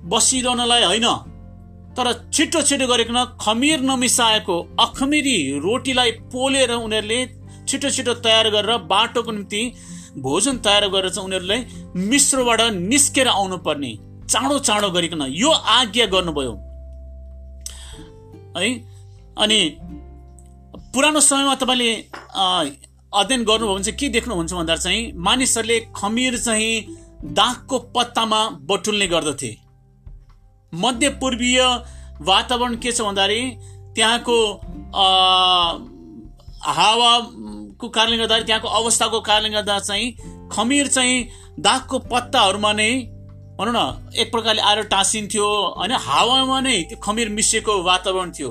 बसिरहनलाई 0.05 0.85
होइन। 0.85 1.09
तर 1.99 2.13
छिटो 2.33 2.61
छिटो 2.63 2.87
गरिकन 2.87 3.19
खमिर 3.41 3.81
नमिसाएको 3.83 4.57
अखमिरी 4.81 5.37
रोटीलाई 5.61 6.11
पोलेर 6.33 6.73
उनीहरूले 6.73 7.19
छिटो 7.69 7.91
छिटो 7.91 8.15
तयार 8.27 8.51
गरेर 8.51 8.77
बाटोको 8.87 9.33
निम्ति 9.33 9.63
भोजन 10.19 10.59
तयार 10.67 10.89
गरेर 10.89 11.11
चाहिँ 11.11 11.27
उनीहरूलाई 11.27 11.61
मिश्रबाट 12.11 12.61
निस्केर 12.73 13.29
आउनु 13.29 13.57
पर्ने 13.67 13.93
चाँडो 14.31 14.59
चाँडो 14.59 14.91
गरिकन 14.91 15.23
यो 15.33 15.51
आज्ञा 15.51 16.07
गर्नुभयो। 16.07 16.55
है? 18.57 18.69
अनि 19.39 19.59
पुरानो 20.95 21.21
समयमा 21.21 21.55
तपाईँले 21.55 21.91
अध्ययन 23.13 23.45
गर्नुभयो 23.45 23.75
भने 23.75 23.85
चाहिँ 23.85 23.99
के 23.99 24.09
देख्नुहुन्छ 24.09 24.53
भन्दा 24.53 24.77
चाहिँ 24.77 25.13
मानिसहरूले 25.29 25.81
खमिर 25.97 26.39
चाहिँ 26.39 26.73
दागको 27.39 27.79
पत्तामा 27.95 28.41
बटुल्ने 28.71 29.07
गर्दथे। 29.09 29.51
मध्य 30.73 31.09
पूर्वीय 31.21 31.61
वातावरण 32.23 32.75
के 32.77 32.93
छ 32.93 33.01
भन्दाखेरि 33.01 33.43
त्यहाँको 33.95 34.39
हावाको 36.69 37.89
कारणले 37.89 38.17
गर्दाखेरि 38.17 38.47
त्यहाँको 38.47 38.69
अवस्थाको 38.69 39.21
कारणले 39.21 39.51
गर्दा 39.51 39.79
चाहिँ 39.79 40.49
खमिर 40.53 40.87
चाहिँ 40.87 41.29
दागको 41.61 41.99
पत्ताहरूमा 42.11 42.73
नै 42.73 42.91
भनौँ 43.59 43.75
न 43.75 44.13
एक 44.15 44.31
प्रकारले 44.33 44.63
आएर 44.63 44.83
टाँसिन्थ्यो 44.93 45.47
होइन 45.79 45.93
हावामा 45.99 46.61
नै 46.61 46.77
त्यो 46.89 46.99
खमिर 47.03 47.29
मिसिएको 47.29 47.83
वातावरण 47.83 48.31
थियो। 48.31 48.51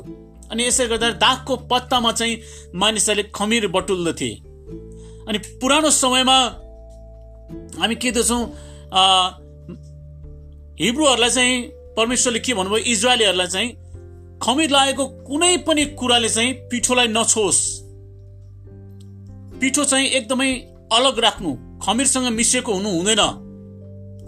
अनि 0.51 0.67
यसले 0.67 0.87
गर्दा 0.87 1.09
दागको 1.21 1.55
पत्तामा 1.71 2.11
चाहिँ 2.11 2.35
मानिसहरूले 2.75 3.23
खमिर 3.35 3.67
बटुल्दथे। 3.67 4.29
अनि 5.27 5.37
पुरानो 5.61 5.89
समयमा 5.91 6.37
हामी 7.79 7.95
के 7.95 8.11
देख्छौँ 8.11 8.43
हिब्रूहरूलाई 10.79 11.29
चाहिँ 11.29 11.76
परमेश्वरले 11.97 12.39
के 12.39 12.53
भन्नुभयो? 12.53 12.83
इजरायलीहरूलाई 12.93 13.47
चाहिँ 13.47 13.69
खमिर 14.43 14.69
लागेको 14.69 15.05
कुनै 15.27 15.57
पनि 15.67 15.85
कुराले 15.99 16.29
चाहिँ 16.29 16.53
पिठोलाई 16.69 17.07
नछोस्। 17.07 17.61
पिठो 19.59 19.83
चाहिँ 19.83 20.07
एकदमै 20.07 20.49
अलग 20.93 21.19
राख्नु 21.19 21.51
खमिरसँग 21.81 22.27
मिसिएको 22.31 22.73
हुनु 22.73 22.89
हुँदैन। 22.89 23.23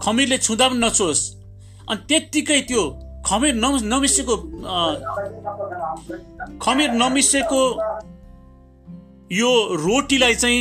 खमिरले 0.02 0.38
छुँदा 0.38 0.68
पनि 0.68 0.78
नछोस्। 0.78 1.22
अनि 1.90 2.00
त्यत्तिकै 2.08 2.60
त्यो 2.68 2.82
खमिर 3.26 3.54
नमिसेको 3.54 4.34
खमिर 6.58 6.90
नमिसेको 6.92 7.62
यो 9.30 9.50
रोटीलाई 9.76 10.34
चाहिँ 10.34 10.60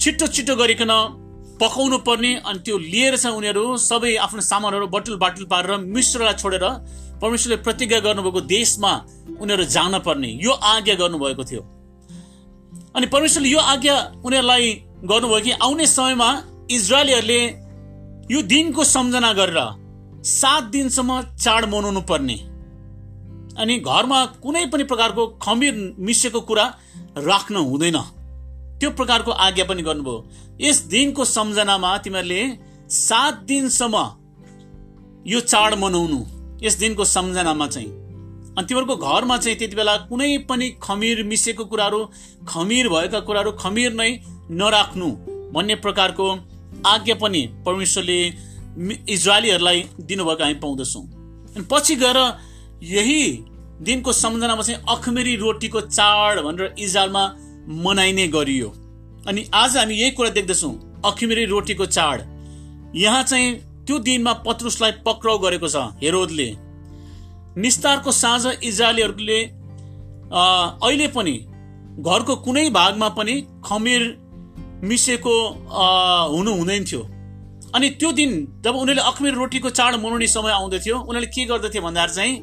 छिट्टो 0.00 0.26
छिट्टो 0.26 0.54
गरिकन 0.56 0.92
पकाउनु 1.60 1.98
पर्ने 2.06 2.34
अनि 2.40 2.58
त्यो 2.64 2.78
लिएर 2.78 3.16
चाहिँ 3.16 3.36
उनीहरू 3.36 3.76
सबै 3.78 4.14
आफ्नो 4.16 4.40
सामानहरू 4.42 4.86
बटुल 4.86 5.16
बाटुल 5.18 5.46
पारेर 5.46 5.76
मिश्रलाई 5.94 6.34
छोडेर 6.34 6.64
परमेश्वरले 7.22 7.56
प्रतिज्ञा 7.62 7.98
गर्नुभएको 8.00 8.40
देशमा 8.40 8.92
उनीहरू 9.40 9.64
जान 9.66 9.98
पर्ने। 10.06 10.28
यो 10.42 10.52
आज्ञा 10.52 10.94
गर्नुभएको 10.94 11.44
थियो। 11.44 11.62
अनि 12.96 13.06
परमेश्वरले 13.06 13.48
यो 13.48 13.58
आज्ञा 13.58 13.94
उनीहरूलाई 14.24 14.66
गर्नुभयो 15.04 15.40
कि 15.40 15.50
आउने 15.62 15.86
समयमा 15.86 16.28
इजरायलीहरूले 16.70 17.40
यो 18.30 18.42
दिनको 18.42 18.84
सम्झना 18.84 19.32
गरेर 19.32 19.58
सात 20.24 20.64
दिनसम्म 20.74 21.20
चाड 21.36 21.64
मनाउनु 21.64 22.00
पर्ने। 22.10 22.36
अनि 23.58 23.78
घरमा 23.80 24.24
कुनै 24.42 24.64
पनि 24.66 24.84
प्रकारको 24.84 25.26
खमिर 25.42 25.74
मिसिएको 25.98 26.40
कुरा 26.40 26.64
राख्न 27.18 27.56
हुँदैन। 27.66 27.98
त्यो 28.80 28.90
प्रकारको 28.90 29.30
आज्ञा 29.30 29.64
पनि 29.64 29.82
गर्नुभयो। 29.82 30.16
यस 30.60 30.78
दिनको 30.86 31.24
सम्झनामा 31.24 31.96
तिमीहरूले 31.98 32.42
सात 32.88 33.34
दिनसम्म 33.44 33.96
यो 35.26 35.40
चाड 35.42 35.74
मनाउनु। 35.74 36.20
यस 36.62 36.74
दिनको 36.78 37.04
सम्झनामा 37.04 37.66
चाहिँ। 37.66 37.88
अनि 38.58 38.66
तिमीहरूको 38.66 38.96
घरमा 38.96 39.36
चाहिँ 39.36 39.58
त्यति 39.58 39.76
बेला 39.76 39.96
कुनै 40.10 40.36
पनि 40.48 40.68
खमिर 40.82 41.22
मिसिएको 41.22 41.64
कुराहरू 41.64 42.00
खमिर 42.48 42.88
भएका 42.88 43.20
कुराहरू 43.20 43.50
खमिर 43.52 43.92
नै 43.92 44.10
नराख्नु 44.50 45.08
भन्ने 45.54 45.74
प्रकारको 45.74 46.26
आज्ञा 46.86 47.14
पनि 47.14 47.42
परमेश्वरले 47.66 48.18
इजरायलीहरूलाई 49.08 49.78
दिनुभएको 50.00 50.42
हामी 50.42 50.54
पाउँदछौँ। 50.54 51.04
अनि 51.56 51.66
पछि 51.70 51.94
गएर 51.96 52.18
यही 52.82 53.22
दिनको 53.82 54.12
सम्झनामा 54.12 54.62
चाहिँ 54.62 54.82
अखमेरी 54.88 55.36
रोटीको 55.36 55.80
चाड 55.80 56.40
भनेर 56.40 56.74
इजरायलमा 56.78 57.24
मनाइने 57.68 58.26
गरियो। 58.28 58.68
अनि 59.28 59.44
आज 59.54 59.76
हामी 59.76 59.94
यही 59.94 60.10
कुरा 60.10 60.30
देख्दछौँ 60.30 60.72
अखिमेरी 61.04 61.44
रोटीको 61.44 61.86
चाड। 61.88 62.22
यहाँ 62.96 63.22
चाहिँ 63.22 63.54
त्यो 63.86 63.98
दिनमा 63.98 64.32
पत्रुसलाई 64.46 64.92
पक्राउ 65.06 65.38
गरेको 65.38 65.68
छ 65.68 65.76
हेरोदले। 66.02 66.48
निस्तारको 67.56 68.12
साँझ 68.12 68.46
इजरायलीहरूले 68.62 69.40
अहिले 70.32 71.08
पनि 71.08 71.36
घरको 72.00 72.36
कुनै 72.36 72.68
भागमा 72.70 73.08
पनि 73.18 73.34
खमिर 73.66 74.02
मिसेको 74.84 75.34
हुनु 76.32 76.52
हुँदैन 76.54 76.84
थियो। 76.84 77.02
अनि 77.74 77.88
त्यो 77.90 78.12
दिन 78.12 78.30
जब 78.64 78.74
उनीहरूले 78.74 79.02
अखमिर 79.02 79.34
रोटीको 79.34 79.70
चाड 79.70 79.94
मनाउने 79.94 80.26
समय 80.28 80.52
आउँदथ्यो 80.52 80.96
उनीहरूले 80.98 81.26
के 81.26 81.44
गर्दथे 81.44 81.80
भन्दाखेरि 81.80 82.14
चाहिँ 82.14 82.34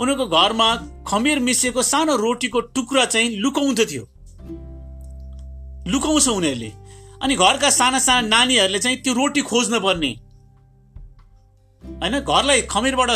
उनीहरूको 0.00 0.26
घरमा 0.28 0.68
खमिर 1.08 1.38
मिसिएको 1.40 1.82
सानो 1.82 2.16
रोटीको 2.16 2.60
टुक्रा 2.76 3.04
चाहिँ 3.04 3.36
लुकाउँदथ्यो 3.38 4.04
लुकाउँछ 5.86 6.28
उनीहरूले। 6.28 6.70
अनि 7.22 7.34
घरका 7.36 7.70
साना 7.70 7.98
साना 7.98 8.28
नानीहरूले 8.28 8.78
चाहिँ 8.78 8.96
त्यो 9.02 9.12
रोटी 9.14 9.42
खोज्न 9.42 9.78
पर्ने। 9.80 10.10
होइन 11.82 12.18
घरलाई 12.20 12.60
खमिरबाट 12.70 13.10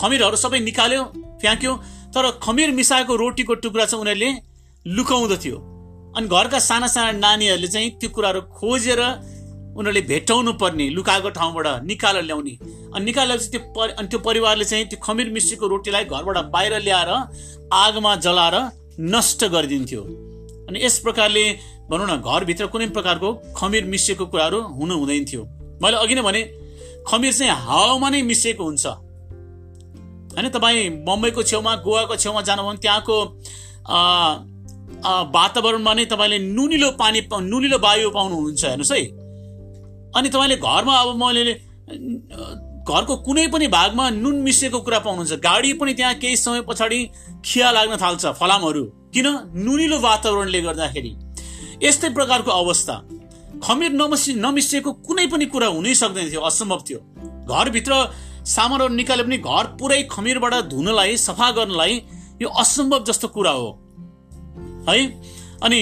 खमिरहरू 0.00 0.36
सबै 0.36 0.58
निकाल्यो 0.60 1.02
फ्याँक्यो 1.40 1.72
तर 2.14 2.30
खमिर 2.42 2.70
मिसाएको 2.72 3.16
रोटीको 3.16 3.54
टुक्रा 3.62 3.84
चाहिँ 3.84 4.00
उनीहरूले 4.02 4.30
लुकाउँदथ्यो 4.86 5.56
अनि 6.16 6.26
घरका 6.28 6.58
साना 6.58 6.86
साना 6.86 7.12
नानीहरूले 7.18 7.68
चाहिँ 7.68 7.90
त्यो 8.00 8.10
कुराहरू 8.10 8.40
खोजेर 8.58 9.00
उनीहरूले 9.78 10.00
भेटाउनु 10.10 10.52
पर्ने 10.58 10.88
लुकाएको 10.90 11.30
ठाउँबाट 11.30 11.66
निकालेर 11.86 12.24
ल्याउने। 12.24 12.54
अनि 12.94 13.04
निकालेर 13.04 13.38
त्यो 13.52 13.60
अनि 13.88 14.08
त्यो 14.08 14.18
परिवारले 14.18 14.64
चाहिँ 14.64 14.84
त्यो 14.90 14.98
खमिर 14.98 15.30
मिसिएको 15.30 15.66
रोटीलाई 15.66 16.04
घरबाट 16.04 16.38
बाहिर 16.50 16.74
ल्याएर 16.82 17.10
आगमा 17.72 18.14
जलाएर 18.26 18.56
नष्ट 19.14 19.44
गरिदिन्थ्यो। 19.54 20.02
अनि 20.68 20.84
यस 20.84 20.98
प्रकारले 20.98 21.44
भनौँ 21.90 22.06
न 22.06 22.16
घरभित्र 22.20 22.66
कुनै 22.68 22.86
प्रकारको 22.92 23.28
खमिर 23.56 23.84
मिसिएको 23.84 24.24
कुराहरू 24.26 24.58
हुनु 24.78 24.94
हुँदैन 24.94 25.24
थियो। 25.24 25.42
मैले 25.82 25.96
अघि 25.96 26.14
नै 26.14 26.22
भने 26.22 26.42
खमिर 27.08 27.32
चाहिँ 27.32 27.52
हावामा 27.66 28.08
नै 28.10 28.22
मिसिएको 28.22 28.64
हुन्छ। 28.64 28.86
होइन 30.36 30.48
तपाईँ 30.48 30.88
बम्बईको 31.04 31.42
छेउमा 31.42 31.72
गोवाको 31.84 32.16
छेउमा 32.16 32.40
जानुभयो 32.42 32.68
भने 32.68 32.80
त्यहाँको 32.84 33.16
वातावरणमा 35.32 35.92
नै 35.94 36.04
तपाईँले 36.04 36.38
नुनिलो 36.38 36.90
पानी 37.00 37.20
नुनिलो 37.32 37.78
वायु 37.78 38.10
पाउनुहुन्छ 38.10 38.64
हेर्नुहोस् 38.64 38.92
है। 38.92 39.00
अनि 40.16 40.28
तपाईँले 40.28 40.56
घरमा 40.58 40.94
अब 41.00 41.16
मैले 41.16 41.54
घरको 42.84 43.14
कुनै 43.24 43.46
पनि 43.48 43.66
भागमा 43.68 44.04
नुन 44.10 44.36
मिसिएको 44.44 44.78
कुरा 44.80 44.98
पाउनुहुन्छ। 44.98 45.32
गाडी 45.40 45.72
पनि 45.80 45.92
त्यहाँ 45.94 46.14
केही 46.14 46.36
समय 46.36 46.60
पछाडि 46.68 47.00
खिया 47.44 47.70
लाग्न 47.70 47.96
थाल्छ 47.96 48.26
फलामहरू। 48.36 48.84
किन 49.14 49.26
नुनिलो 49.56 49.98
वातावरणले 49.98 50.60
गर्दाखेरि? 50.60 51.12
यस्तै 51.82 52.08
प्रकारको 52.08 52.50
अवस्था। 52.50 52.94
खमिर 53.64 53.92
नमिसि 53.92 54.34
नमिसिएको 54.34 54.92
कुनै 54.92 55.26
पनि 55.26 55.46
कुरा 55.46 55.66
हुनै 55.66 55.94
सक्दैन 55.94 56.30
थियो 56.30 56.40
असम्भव 56.40 56.80
थियो। 56.90 56.98
घरभित्र 57.48 57.92
सामानहरू 58.46 58.94
निकाले 58.94 59.22
पनि 59.22 59.38
घर 59.38 59.66
पुरै 59.80 60.02
खमिरबाट 60.10 60.54
धुनलाई 60.54 61.16
सफा 61.16 61.50
गर्नलाई 61.50 62.02
यो 62.42 62.48
असम्भव 62.48 63.04
जस्तो 63.04 63.28
कुरा 63.28 63.50
हो। 63.50 63.70
है? 64.88 64.98
अनि 65.62 65.80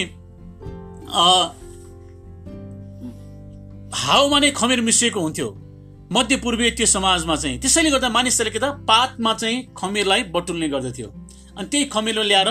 हाउमा 3.94 4.38
नै 4.38 4.50
खमिर 4.50 4.80
मिसिएको 4.80 5.20
हुन्थ्यो। 5.20 5.48
मध्य 6.12 6.36
पूर्वीय 6.36 6.70
त्यो 6.70 6.86
समाजमा 6.86 7.36
चाहिँ। 7.36 7.60
त्यसैले 7.60 7.90
गर्दा 7.90 8.08
मानिसहरूले 8.08 8.50
के 8.50 8.58
त 8.58 8.70
पातमा 8.88 9.34
चाहिँ 9.34 9.74
खमिरलाई 9.76 10.22
बटुल्ने 10.22 10.68
गर्दथ्यो। 10.68 11.08
अनि 11.58 11.68
त्यही 11.68 11.84
खमिरले 11.84 12.24
ल्याएर 12.24 12.50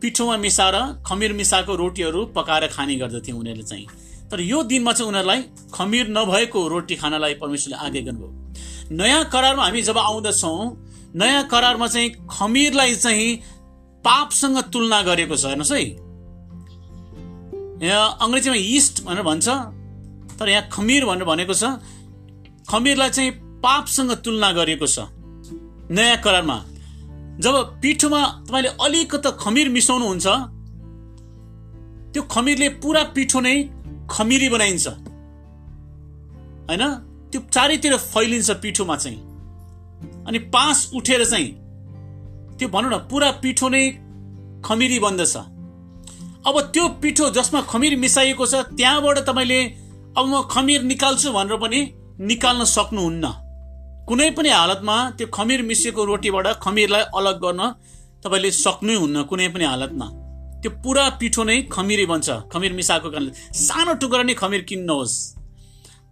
पिठोमा 0.00 0.36
मिसाएर 0.36 0.76
खमिर 1.06 1.32
मिसाएको 1.32 1.74
रोटीहरू 1.76 2.24
पकाएर 2.36 2.66
खाने 2.68 2.96
गर्दथे 2.96 3.32
उनीहरूले 3.32 3.64
चाहिँ। 3.64 3.86
तर 4.30 4.40
यो 4.42 4.62
दिनमा 4.62 4.92
चाहिँ 4.92 5.08
उनीहरूलाई 5.08 5.40
खमिर 5.74 6.08
नभएको 6.08 6.66
रोटी 6.68 6.96
खानलाई 6.96 7.34
परमेश्वरले 7.34 7.76
आज्ञा 7.86 8.02
गर्नुभयो। 8.02 8.96
नयाँ 8.96 9.24
करारमा 9.32 9.62
हामी 9.64 9.82
जब 9.82 9.98
आउँदछौँ 9.98 10.58
नयाँ 11.16 11.44
करारमा 11.48 11.86
चाहिँ 11.88 12.10
खमिरलाई 12.30 12.94
चाहिँ 12.96 13.36
पापसँग 14.04 14.58
तुलना 14.72 15.02
गरेको 15.02 15.36
छ 15.36 15.44
हेर्नुहोस् 15.46 15.72
है। 15.72 15.82
यहाँ 17.82 18.18
अङ्ग्रेजीमा 18.22 18.56
इस्ट 18.56 19.02
भनेर 19.04 19.22
भन्छ 19.22 19.48
तर 20.38 20.48
यहाँ 20.48 20.68
खमिर 20.72 21.04
भनेर 21.06 21.24
भनेको 21.24 21.54
छ 21.54 21.64
खमिरलाई 22.70 23.10
चाहिँ 23.10 23.30
पापसँग 23.64 24.10
तुलना 24.24 24.52
गरिएको 24.52 24.86
छ। 24.86 24.98
नयाँ 25.90 26.16
करारमा 26.22 26.56
जब 27.40 27.80
पिठोमा 27.82 28.20
तपाईँले 28.26 28.68
अलिकति 28.68 29.30
खमिर 29.40 29.68
मिसाउनुहुन्छ 29.68 30.26
त्यो 32.12 32.22
खमिरले 32.22 32.68
पुरा 32.68 33.02
पिठो 33.14 33.40
नै 33.40 33.54
खमिरी 34.10 34.48
बनाइन्छ। 34.48 34.86
होइन? 36.68 36.82
त्यो 37.30 37.40
चारैतिर 37.52 37.96
फैलिन्छ 37.96 38.50
पिठोमा 38.50 38.96
चाहिँ। 38.96 39.18
अनि 40.26 40.38
पास 40.38 40.90
उठेर 40.94 41.24
चाहिँ 41.24 41.48
त्यो 42.58 42.68
भनौँ 42.68 42.90
न 42.90 42.98
पुरा 43.10 43.30
पिठो 43.30 43.68
नै 43.68 43.82
खमिरी 44.64 44.98
बन्दछ। 44.98 45.36
अब 46.46 46.60
त्यो 46.74 46.88
पिठो 47.02 47.30
जसमा 47.30 47.60
खमिर 47.62 47.96
मिसाइएको 47.96 48.46
छ 48.46 48.54
त्यहाँबाट 48.54 49.18
तपाईँले 49.18 49.60
अब 50.18 50.24
म 50.26 50.42
खमिर 50.50 50.82
निकाल्छु 50.82 51.32
भनेर 51.32 51.56
पनि 51.56 51.80
निकाल्न 52.20 52.64
सक्नुहुन्न। 52.64 53.47
कुनै 54.08 54.28
पनि 54.36 54.50
हालतमा 54.50 54.96
त्यो 55.16 55.26
खमिर 55.36 55.60
मिसिएको 55.70 56.04
रोटीबाट 56.10 56.46
खमिरलाई 56.64 57.02
अलग 57.18 57.36
गर्न 57.44 57.62
तपाईँले 58.24 58.50
सक्नै 58.64 58.94
हुन्न 59.02 59.16
कुनै 59.30 59.48
पनि 59.54 59.64
हालतमा। 59.64 60.06
त्यो 60.62 60.70
पुरा 60.84 61.04
पिठो 61.20 61.42
नै 61.48 61.56
खमिरी 61.74 62.04
बन्छ 62.12 62.28
खमिर 62.52 62.72
मिसाएको 62.78 63.08
कारणले। 63.12 63.32
सानो 63.66 63.92
टुक्रा 64.00 64.22
नै 64.28 64.34
खमिर 64.42 64.60
किन्नुहोस्। 64.70 65.14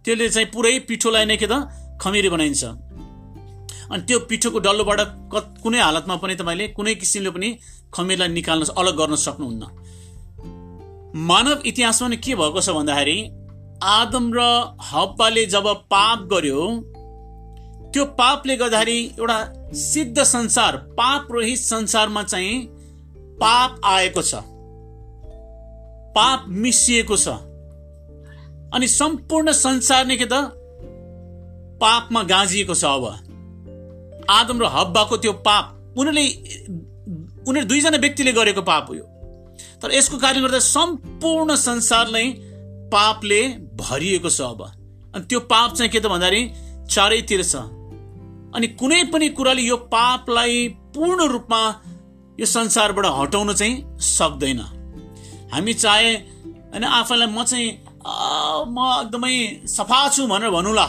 त्यसले 0.05 0.27
चाहिँ 0.29 0.49
पुरै 0.53 0.73
पिठोलाई 0.87 1.25
नै 1.25 1.37
के 1.41 1.47
त 1.51 1.53
खमिरी 2.01 2.29
बनाइन्छ। 2.29 2.63
अनि 3.91 4.01
त्यो 4.07 4.17
पिठोको 4.29 4.59
डल्लोबाट 4.65 4.99
कुनै 5.63 5.79
हालतमा 5.81 6.15
पनि 6.21 6.35
तपाईँले 6.39 6.65
कुनै 6.77 6.93
किसिमले 7.01 7.31
पनि 7.35 7.49
खमिरलाई 7.95 8.29
निकाल्न 8.37 8.63
अलग 8.81 8.93
गर्न 8.99 9.15
सक्नुहुन्न। 9.25 9.63
मानव 11.29 11.57
इतिहासमा 11.69 12.07
के 12.23 12.33
भएको 12.39 12.59
छ 12.61 12.69
भन्दाखेरि 12.77 13.17
आदम 13.97 14.25
र 14.37 14.39
हप्पाले 14.89 15.43
जब 15.53 15.65
पाप 15.91 16.19
गर्यो 16.31 16.61
त्यो 17.97 18.05
पापले 18.05 18.55
गर्दाखेरि 18.55 18.97
एउटा 19.19 19.37
सिद्ध 19.73 20.23
संसार 20.23 20.75
पाप 20.93 21.27
रहित 21.31 21.59
संसारमा 21.59 22.21
चाहिँ 22.23 22.59
पाप 23.41 23.79
आएको 23.85 24.21
छ। 24.21 24.41
पाप 26.13 26.43
मिसिएको 26.47 27.17
छ। 27.17 27.27
अनि 28.69 28.87
सम्पूर्ण 28.87 29.51
संसार 29.51 30.05
नै 30.05 30.17
के 30.17 30.25
त? 30.25 30.33
पापमा 31.81 32.23
गाँजिएको 32.23 32.75
छ 32.75 32.85
अब। 32.85 34.25
आदम 34.29 34.61
र 34.61 34.69
हब्बाको 34.69 35.17
त्यो 35.17 35.33
पाप 35.41 35.97
उनीहरूले 35.97 36.25
उनीहरू 37.49 37.67
दुईजना 37.67 37.97
व्यक्तिले 37.97 38.31
गरेको 38.31 38.61
पाप 38.61 38.89
हो 38.89 38.95
यो। 38.95 39.05
तर 39.81 39.95
यसको 39.97 40.17
कारणले 40.17 40.41
गर्दा 40.41 40.59
सम्पूर्ण 40.59 41.55
संसार 41.55 42.13
नै 42.13 42.25
पापले 42.93 43.41
भरिएको 43.81 44.29
छ 44.29 44.41
अब। 44.41 44.61
अनि 45.15 45.25
त्यो 45.25 45.39
पाप 45.49 45.73
चाहिँ 45.73 45.91
के 45.91 45.99
त 45.99 46.05
भन्दाखेरि 46.05 46.41
चारैतिर 46.93 47.43
छ। 47.43 47.65
अनि 48.57 48.67
कुनै 48.73 49.03
पनि 49.13 49.27
कुराले 49.37 49.61
यो 49.61 49.77
पापलाई 49.93 50.67
पूर्ण 50.95 51.27
रूपमा 51.29 51.61
यो 52.39 52.45
संसारबाट 52.45 53.05
हटाउन 53.17 53.53
चाहिँ 53.53 53.73
सक्दैन। 54.01 54.59
हामी 55.53 55.73
चाहे 55.73 56.13
होइन 56.73 56.83
आफैलाई 56.83 57.27
म 57.27 57.43
चाहिँ 57.43 57.67
म 58.67 58.77
एकदमै 59.01 59.33
सफा 59.67 59.99
छु 60.09 60.27
भनेर 60.27 60.49
भनौँला 60.49 60.85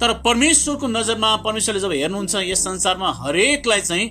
तर 0.00 0.12
परमेश्वरको 0.24 0.86
नजरमा 0.88 1.30
परमेश्वरले 1.44 1.80
जब 1.80 1.92
हेर्नुहुन्छ 1.92 2.34
यस 2.48 2.64
संसारमा 2.64 3.08
हरेकलाई 3.20 3.80
चाहिँ 3.80 4.06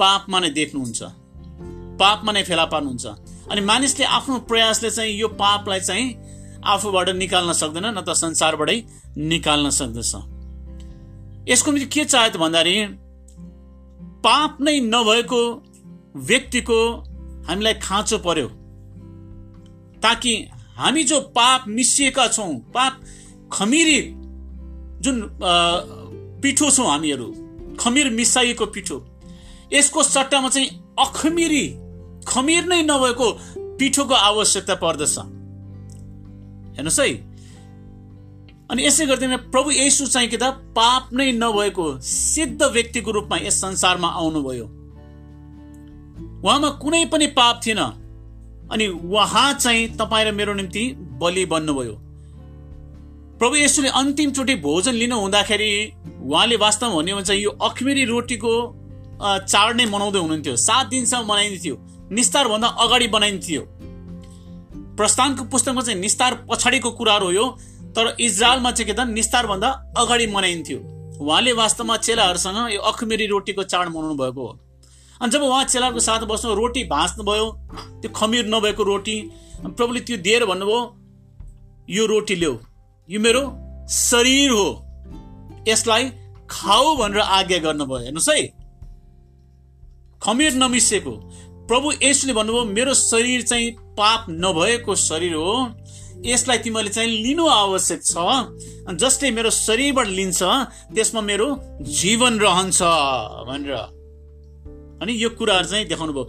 पापमा 0.00 0.38
नै 0.40 0.50
देख्नुहुन्छ 0.50 1.02
पापमा 2.00 2.32
नै 2.32 2.42
फेला 2.42 2.64
पार्नुहुन्छ। 2.74 3.06
अनि 3.50 3.60
मानिसले 3.60 4.04
आफ्नो 4.18 4.38
प्रयासले 4.50 4.90
चाहिँ 4.90 5.12
यो 5.14 5.28
पापलाई 5.40 5.80
चाहिँ 5.80 6.04
आफूबाट 6.64 7.08
निकाल्न 7.22 7.52
सक्दैन 7.52 7.86
न 7.86 8.00
त 8.00 8.10
संसारबाटै 8.18 8.78
निकाल्न 9.32 9.70
सक्दछ। 9.70 10.14
यसको 11.48 11.72
निम्ति 11.72 11.88
के 11.94 12.04
चाह्यो 12.04 12.30
त 12.30 12.36
भन्दाखेरि 12.36 12.86
पाप 14.24 14.58
नै 14.60 14.80
नभएको 14.84 15.40
व्यक्तिको 16.26 16.78
हामीलाई 17.48 17.74
खाँचो 17.82 18.18
पर्यो। 18.18 18.48
ताकि 20.02 20.32
हामी 20.76 21.02
जो 21.04 21.20
पाप 21.36 21.64
मिसिएका 21.68 22.26
छौँ 22.28 22.52
पाप 22.74 22.92
खमिरी 23.52 24.00
जुन 25.04 25.16
पिठो 26.42 26.70
छौँ 26.70 26.86
हामीहरू 26.86 27.28
खमिर 27.80 28.10
मिसाइएको 28.10 28.66
पिठो 28.66 28.96
यसको 29.72 30.02
सट्टामा 30.02 30.48
चाहिँ 30.48 30.68
अखमिरी 31.00 31.66
खमिर 32.28 32.64
नै 32.66 32.82
नभएको 32.82 33.26
पिठोको 33.78 34.14
आवश्यकता 34.14 34.74
पर्दछ। 34.74 35.16
हेर्नुहोस् 36.76 37.00
है 37.00 37.08
अनि 38.70 38.86
यसै 38.86 39.06
गर्दैन 39.06 39.36
प्रभु 39.52 39.70
येसु 39.70 40.06
चाहिँ 40.06 40.28
कि 40.28 40.36
त 40.36 40.42
पाप 40.76 41.12
नै 41.12 41.32
नभएको 41.32 41.86
सिद्ध 42.02 42.62
व्यक्तिको 42.62 43.10
रूपमा 43.10 43.36
यस 43.36 43.60
संसारमा 43.60 44.08
आउनुभयो। 44.20 44.66
उहाँमा 46.44 46.70
कुनै 46.82 47.04
पनि 47.12 47.26
पाप 47.38 47.60
थिएन। 47.66 47.80
अनि 48.72 48.86
उहाँ 48.86 49.52
चाहिँ 49.54 49.88
तपाईँ 49.96 50.24
र 50.26 50.32
मेरो 50.32 50.54
निम्ति 50.54 50.82
बलि 51.22 51.44
बन्नुभयो। 51.46 51.94
प्रभु 53.38 53.56
यसुले 53.56 53.88
अन्तिमचोटि 53.88 54.54
भोजन 54.56 54.94
लिनु 54.94 55.16
हुँदाखेरि 55.16 55.70
उहाँले 56.26 56.56
वास्तवमा 56.56 56.96
भन्यो 56.96 57.16
भने 57.16 57.24
चाहिँ 57.24 57.42
यो 57.42 57.50
अखमेरी 57.62 58.04
रोटीको 58.04 58.52
चाड 59.46 59.76
नै 59.76 59.86
मनाउँदै 59.86 60.18
हुनुहुन्थ्यो। 60.18 60.56
सात 60.58 60.86
दिनसम्म 60.88 61.28
मनाइन्थ्यो। 61.30 61.74
निस्तारभन्दा 62.10 62.68
अगाडि 62.82 63.06
बनाइन्थ्यो। 63.14 63.62
प्रस्थानको 64.98 65.44
पुस्तकमा 65.52 65.82
चाहिँ 65.82 66.00
निस्तार 66.00 66.34
पछाडिको 66.50 66.90
कुराहरू 66.90 67.26
हो 67.26 67.32
यो। 67.32 67.46
तर 67.96 68.16
इजरायलमा 68.20 68.70
चाहिँ 68.70 68.86
के 68.86 68.94
त 68.94 69.08
निस्तारभन्दा 69.08 69.68
अगाडि 69.96 70.26
मनाइन्थ्यो। 70.26 70.78
उहाँले 71.20 71.52
वास्तवमा 71.52 71.96
चेलाहरूसँग 71.96 72.58
यो 72.72 72.80
अखमेरी 72.80 73.26
रोटीको 73.26 73.62
चाड 73.62 73.88
मनाउनु 73.88 74.14
भएको 74.14 74.46
हो। 74.46 74.58
अनि 75.20 75.30
जब 75.30 75.42
उहाँ 75.42 75.64
चेलाहरूको 75.64 76.00
साथ 76.00 76.20
बस्नु 76.28 76.54
रोटी 76.54 76.84
भाँच्नुभयो 76.84 77.46
त्यो 78.02 78.10
खमिर 78.12 78.46
नभएको 78.46 78.82
रोटी 78.82 79.16
प्रभुले 79.66 80.00
त्यो 80.00 80.16
दिएर 80.16 80.44
भन्नुभयो 80.44 80.80
यो 81.90 82.06
रोटी 82.06 82.34
ल्याऊ। 82.34 82.56
यो 83.08 83.20
मेरो 83.20 83.42
शरीर 83.90 84.50
हो। 84.50 84.68
यसलाई 85.68 86.04
खाऊ 86.50 86.96
भनेर 86.96 87.20
आज्ञा 87.20 87.58
गर्नुभयो। 87.58 87.98
हेर्नुहोस् 87.98 88.28
है। 88.28 88.46
खमिर 90.22 90.52
नमिसेको। 90.54 91.10
प्रभु 91.66 91.92
यसले 92.02 92.32
भन्नुभयो 92.32 92.64
मेरो 92.64 92.94
शरीर 92.94 93.42
चाहिँ 93.42 93.70
पाप 93.96 94.26
नभएको 94.30 94.94
शरीर 94.94 95.34
हो। 95.34 95.52
यसलाई 96.24 96.58
तिमीले 96.58 96.90
चाहिँ 96.90 97.10
लिनु 97.22 97.46
आवश्यक 97.46 98.00
छ। 98.04 98.14
जसले 98.94 99.30
मेरो 99.30 99.50
शरीरबाट 99.50 100.08
लिन्छ 100.08 100.42
त्यसमा 100.94 101.20
मेरो 101.20 101.48
जीवन 102.00 102.38
रहन्छ 102.40 102.78
भनेर। 103.48 103.74
अनि 105.02 105.12
यो 105.22 105.28
कुराहरू 105.38 105.68
चाहिँ 105.68 105.86
देखाउनु 105.88 106.12
भयो 106.12 106.24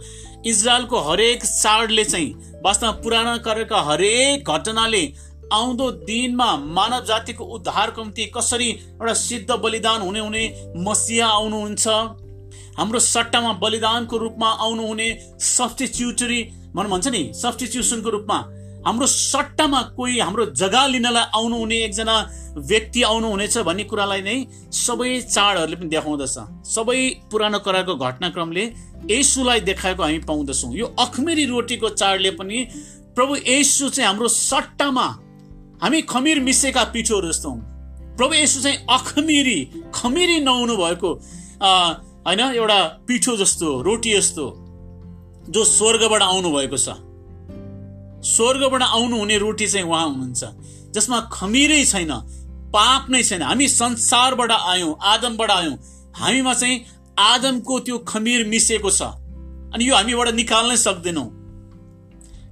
इजरायलको 0.46 0.96
हरेक 1.00 1.44
चाडले 1.44 2.04
चाहिँ 2.04 2.60
वास्तवमा 2.64 2.92
पुराना 3.02 3.36
गरेका 3.46 3.80
हरेक 3.80 4.50
घटनाले 4.50 5.04
आउँदो 5.52 5.90
दिनमा 6.04 6.48
मानव 6.76 7.04
जातिको 7.08 7.44
उद्धारको 7.56 8.02
निम्ति 8.02 8.24
कसरी 8.36 8.68
एउटा 8.68 9.14
सिद्ध 9.14 9.50
बलिदान 9.64 10.00
हुने 10.02 10.20
हुने 10.20 10.44
मसिया 10.76 11.26
आउनुहुन्छ 11.26 11.86
हाम्रो 12.78 12.98
सट्टामा 13.00 13.52
बलिदानको 13.62 14.16
रूपमा 14.16 14.48
आउनुहुने 14.64 15.08
सब्सटिच्युटरी 15.40 16.40
भनौँ 16.76 16.90
भन्छ 16.90 17.08
नि 17.08 17.22
सब्सटिच्युसनको 17.34 18.10
रूपमा 18.10 18.38
हाम्रो 18.86 19.06
सट्टामा 19.06 19.80
कोही 19.96 20.18
हाम्रो 20.18 20.44
जग्गा 20.54 20.86
लिनलाई 20.86 21.24
आउनुहुने 21.36 21.76
एकजना 21.84 22.16
व्यक्ति 22.56 23.02
आउनुहुनेछ 23.02 23.56
भन्ने 23.68 23.84
कुरालाई 23.84 24.22
नै 24.22 24.36
सबै 24.72 25.10
चाडहरूले 25.22 25.76
पनि 25.76 25.88
देखाउँदछ। 25.88 26.36
सबै 26.66 26.98
पुरानो 27.30 27.58
करारको 27.66 27.94
घटनाक्रमले 27.96 28.64
यसुलाई 29.10 29.60
देखाएको 29.60 30.02
हामी 30.02 30.18
पाउँदछौँ। 30.30 30.74
यो 30.74 30.86
अखमेरी 30.98 31.44
रोटीको 31.46 31.88
चाडले 31.90 32.30
पनि 32.38 32.58
प्रभु 33.16 33.36
यसु 33.46 33.88
चाहिँ 33.88 34.06
हाम्रो 34.08 34.28
सट्टामा 34.28 35.06
हामी 35.82 36.00
खमिर 36.06 36.40
मिसेका 36.40 36.84
पिठोहरू 36.94 37.28
जस्तो 37.28 37.50
प्रभु 38.18 38.34
यसो 38.34 38.60
चाहिँ 38.62 38.78
अखमिरी 38.90 39.58
खमिरी 39.94 40.38
नहुनु 40.40 40.76
भएको 40.76 41.10
होइन 41.62 42.40
एउटा 42.40 42.78
पिठो 43.08 43.36
जस्तो 43.36 43.68
रोटी 43.82 44.12
जस्तो 44.12 44.44
जो 45.50 45.64
स्वर्गबाट 45.66 46.22
आउनु 46.22 46.50
भएको 46.50 46.76
छ। 46.76 46.88
स्वर्गबाट 48.28 48.82
आउनु 48.82 49.16
हुने 49.16 49.36
रोटी 49.38 49.66
चाहिँ 49.66 49.86
उहाँ 49.86 50.06
हुनुहुन्छ 50.08 50.44
जसमा 50.94 51.18
खमिरै 51.32 51.84
छैन 51.84 52.12
पाप 52.74 53.10
नै 53.10 53.22
छैन। 53.22 53.42
हामी 53.42 53.68
संसारबाट 53.70 54.50
आयौँ 54.52 54.96
आदमबाट 55.02 55.50
आयौँ। 55.50 55.76
हामीमा 56.16 56.54
चाहिँ 56.54 56.84
आदमको 57.18 57.78
त्यो 57.80 57.98
खमिर 58.04 58.46
मिसेको 58.48 58.90
छ। 58.90 59.02
अनि 59.72 59.88
यो 59.88 59.94
हामीबाट 59.94 60.28
निकाल्नै 60.34 60.76
सक्दैनौँ। 60.76 61.28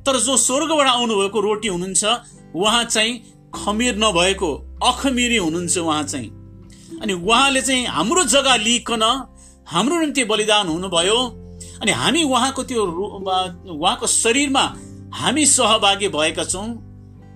तर 0.06 0.16
जो 0.20 0.36
स्वर्गबाट 0.36 0.88
आउनुभएको 0.88 1.40
रोटी 1.40 1.68
हुनुहुन्छ 1.68 2.04
उहाँ 2.56 2.84
चाहिँ 2.84 3.12
खमिर 3.54 3.96
नभएको 3.96 4.50
अखमिरी 4.84 5.36
हुनुहुन्छ 5.36 5.78
उहाँ 5.78 6.02
चाहिँ। 6.02 6.28
अनि 7.02 7.12
उहाँले 7.12 7.62
चाहिँ 7.62 7.86
हाम्रो 7.86 8.24
जग्गा 8.24 8.56
लिइकन 8.56 9.02
हाम्रो 9.66 10.00
निम्ति 10.00 10.24
बलिदान 10.24 10.66
हुनुभयो। 10.68 11.18
अनि 11.82 11.92
हामी 11.92 12.22
उहाँको 12.24 12.62
त्यो 12.62 12.82
उहाँको 13.74 14.06
शरीरमा 14.06 14.64
हामी 15.14 15.46
सहभागी 15.46 16.08
भएका 16.08 16.44
छौँ। 16.44 16.66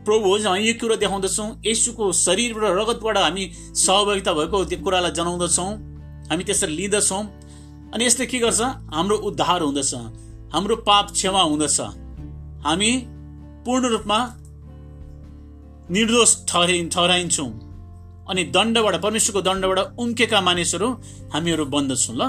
प्रभु 0.05 0.29
हो 0.29 0.37
हामी 0.39 0.65
यो 0.65 0.75
कुरो 0.81 0.97
देखाउँदछौँ। 0.97 1.49
यसुको 1.67 2.11
र 2.59 2.73
रगतबाट 2.81 3.19
हामी 3.19 3.51
सहभागिता 3.75 4.33
भएको 4.33 4.65
त्यो 4.65 4.79
कुरालाई 4.85 5.11
जनाउँदछौँ। 5.11 5.71
हामी 6.31 6.45
त्यसरी 6.45 6.77
लिँदछौँ। 6.77 7.23
अनि 7.95 8.05
यसले 8.05 8.27
के 8.27 8.39
गर्छ? 8.39 8.61
हाम्रो 8.95 9.17
उद्धार 9.17 9.63
हुँदछ। 9.63 9.95
हाम्रो 10.53 10.77
पाप 10.77 11.11
क्षमा 11.13 11.43
हुँदछ। 11.43 11.81
हामी 12.65 12.91
पूर्ण 13.67 13.89
रूपमा 13.89 14.19
निर्दोष 15.91 16.37
ठहरि 16.49 16.89
ठहराइन्छौँ। 16.95 17.51
अनि 18.31 18.45
दण्डबाट 18.45 18.95
परमेश्वरको 19.03 19.41
दण्डबाट 19.43 19.79
उम्केका 19.99 20.41
मानिसहरू 20.41 20.89
हामीहरू 21.33 21.65
बन्दछौँ 21.67 22.17
ल। 22.17 22.23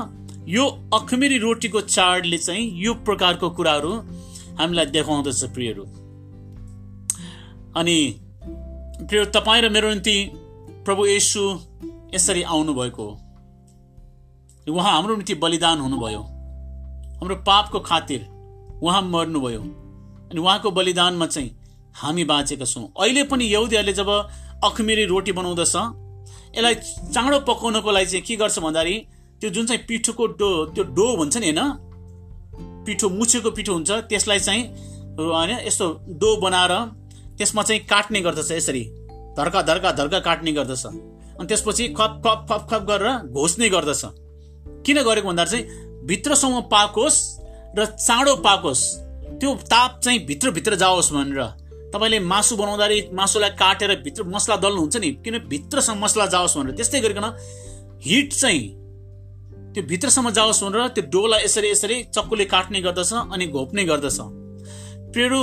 यो 0.48 0.64
अखमेरी 0.94 1.38
रोटीको 1.38 1.82
चाडले 1.82 2.38
चाहिँ 2.38 2.64
यो 2.84 2.94
प्रकारको 3.06 3.50
कुराहरू 3.50 3.92
हामीलाई 4.60 4.86
देखाउँदछ 4.86 5.44
प्रियहरू। 5.44 5.84
अनि 7.76 7.98
प्रिय 9.02 9.26
तपाईँ 9.26 9.62
र 9.62 9.70
मेरो 9.70 9.90
निम्ति 9.90 10.16
प्रभु 10.86 11.06
येसु 11.06 11.44
यसरी 12.16 12.42
आउनुभएको 12.44 13.08
उहाँ 14.70 14.92
हाम्रो 14.94 15.16
निम्ति 15.16 15.34
बलिदान 15.34 15.80
हुनुभयो। 15.80 16.22
हाम्रो 17.20 17.36
पापको 17.36 17.80
खातिर 17.80 18.22
उहाँ 18.84 19.02
मर्नुभयो। 19.02 19.62
अनि 20.32 20.40
उहाँको 20.40 20.72
बलिदानमा 20.72 21.26
चाहिँ 21.26 21.50
हामी 21.96 22.24
बाँचेका 22.24 22.66
छौँ। 22.66 22.94
अहिले 23.00 23.24
पनि 23.24 23.46
यहुदीहरूले 23.46 23.94
जब 23.94 24.10
अखमेरी 24.64 25.06
रोटी 25.06 25.32
बनाउँदछ 25.32 25.76
यसलाई 26.56 26.76
चाँडो 27.14 27.40
पकाउनको 27.40 27.92
लागि 27.92 28.06
चाहिँ 28.06 28.26
के 28.26 28.36
गर्छ 28.36 28.60
भन्दाखेरि 28.60 28.96
त्यो 29.42 29.50
जुन 29.50 29.66
चाहिँ 29.66 29.82
पिठोको 29.88 30.28
डो 30.28 30.50
त्यो 30.66 30.84
डो 30.84 31.06
हुन्छ 31.18 31.38
नि 31.38 31.52
होइन 31.52 31.60
पिठो 32.86 33.10
मुछेको 33.10 33.52
पिठो 33.52 33.74
हुन्छ 33.74 33.92
त्यसलाई 33.92 34.40
चाहिँ 34.40 34.64
होइन 35.20 35.52
यस्तो 35.68 35.88
डो 36.10 36.36
बनाएर 36.38 36.74
त्यसमा 37.38 37.64
चाहिँ 37.64 37.82
काट्ने 37.82 38.22
गर्दछ 38.22 38.52
यसरी। 38.52 38.84
धर्का 39.38 39.62
धर्का 39.62 39.92
धर्का 39.92 40.20
काट्ने 40.20 40.52
गर्दछ। 40.52 40.86
अनि 40.86 41.48
त्यसपछि 41.48 41.88
खप 41.88 42.22
खप 42.26 42.46
खप 42.50 42.68
खप 42.72 42.86
गरेर 42.90 43.32
घोच्ने 43.32 43.70
गर्दछ। 43.70 44.02
किन 44.86 45.02
गरेको 45.04 45.28
भन्दा 45.28 45.46
चाहिँ 45.46 45.64
भित्रसम्म 46.06 46.62
पाकोस् 46.62 47.20
र 47.78 47.86
चाँडो 47.86 48.36
पाकोस्। 48.36 48.82
त्यो 49.40 49.56
ताप 49.56 50.00
चाहिँ 50.04 50.26
भित्रभित्र 50.26 50.76
जाओस् 50.76 51.14
भनेर। 51.14 51.42
तपाईँले 51.94 52.20
मासु 52.20 52.56
बनाउँदाखेरि 52.56 53.10
मासुलाई 53.14 53.50
काटेर 53.50 53.96
भित्र 54.04 54.24
मसला 54.24 54.56
दल्नुहुन्छ 54.56 54.98
नि 54.98 55.12
किन 55.24 55.38
भित्रसम्म 55.48 56.04
मसला 56.04 56.26
जाओस् 56.26 56.58
भनेर। 56.58 56.76
त्यस्तै 56.76 57.00
गरिकन 57.00 57.28
हिट 58.02 58.34
चाहिँ 58.34 58.81
त्यो 59.74 59.84
भित्रसम्म 59.84 60.30
जाओस् 60.32 60.64
भनेर 60.64 60.88
त्यो 60.96 61.04
डोलाई 61.12 61.44
यसरी 61.44 61.70
यसरी 61.72 61.98
चक्कुले 62.16 62.46
काट्ने 62.46 62.82
गर्दछ 62.82 63.14
अनि 63.14 63.46
घोप्ने 63.48 63.84
गर्दछ। 63.86 64.18
प्रेरु 65.14 65.40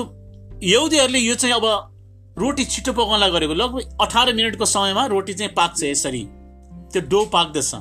यौदीहरूले 0.65 1.19
यो 1.19 1.35
चाहिँ 1.35 1.55
अब 1.55 1.67
रोटी 2.37 2.65
छिटो 2.65 2.93
पकाउनलाई 2.93 3.31
गरेको 3.31 3.55
लगभग 3.55 3.97
अठार 4.01 4.33
मिनटको 4.35 4.65
समयमा 4.67 5.07
रोटी 5.07 5.35
चाहिँ 5.35 5.53
पाक्छ 5.57 5.83
यसरी। 5.85 6.23
त्यो 6.93 7.01
डो 7.09 7.25
पाक्दछ। 7.33 7.75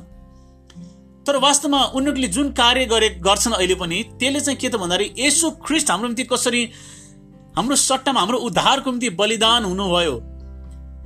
तर 1.26 1.38
वास्तवमा 1.44 1.84
उनीहरूले 1.98 2.28
जुन 2.32 2.52
कार्य 2.56 2.86
गरे 2.88 3.10
गर्छन् 3.20 3.54
अहिले 3.54 3.76
पनि 3.76 3.98
त्यसले 4.20 4.40
चाहिँ 4.40 4.60
के 4.60 4.70
त 4.70 4.76
भन्दाखेरि 4.80 5.14
यसो 5.20 5.52
ख्रिस्ट 5.66 5.92
हाम्रो 5.92 6.08
निम्ति 6.08 6.24
कसरी 6.24 6.62
हाम्रो 7.58 7.76
सट्टामा 7.76 8.20
हाम्रो 8.20 8.38
उद्धारको 8.48 8.92
निम्ति 8.92 9.10
बलिदान 9.20 9.66
हुनुभयो। 9.66 10.16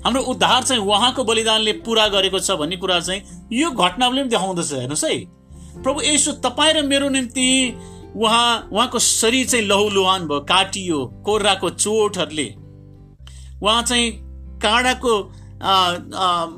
हाम्रो 0.04 0.22
उद्धार 0.32 0.64
चाहिँ 0.64 0.82
उहाँको 0.82 1.24
बलिदानले 1.24 1.74
पुरा 1.86 2.08
गरेको 2.08 2.40
छ 2.40 2.52
भन्ने 2.58 2.78
कुरा 2.78 3.00
चाहिँ 3.00 3.22
यो 3.54 3.72
घटनाले 3.72 4.22
पनि 4.22 4.30
देखाउँदछ 4.30 4.74
हेर्नुहोस् 4.74 5.04
है। 5.04 5.16
प्रभु 5.84 6.02
यसो 6.02 6.32
तपाईँ 6.42 6.74
र 6.74 6.82
मेरो 6.84 7.10
निम्ति 7.10 7.48
उहाँ 8.16 8.70
उहाँको 8.74 9.00
शरीर 9.00 9.46
चाहिँ 9.48 9.66
लहुलुहान 9.66 10.28
भयो 10.28 10.40
काटियो 10.44 11.00
कोर्राको 11.26 11.70
चोटहरूले। 11.70 12.48
उहाँ 13.62 13.82
चाहिँ 13.84 14.12
काँडाको 14.64 15.14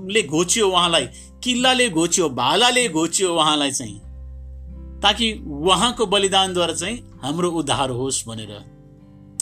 ले 0.08 0.22
घोचियो 0.24 0.68
उहाँलाई 0.70 1.06
किल्लाले 1.44 1.90
घोचियो 1.90 2.30
भालाले 2.32 2.88
घोचियो 2.90 3.36
उहाँलाई 3.36 3.72
चाहिँ। 3.72 4.00
ताकि 5.04 5.28
उहाँको 5.44 6.06
बलिदानद्वारा 6.08 6.74
चाहिँ 6.74 6.98
हाम्रो 7.24 7.50
उद्धार 7.52 7.90
होस् 7.92 8.24
भनेर। 8.28 8.52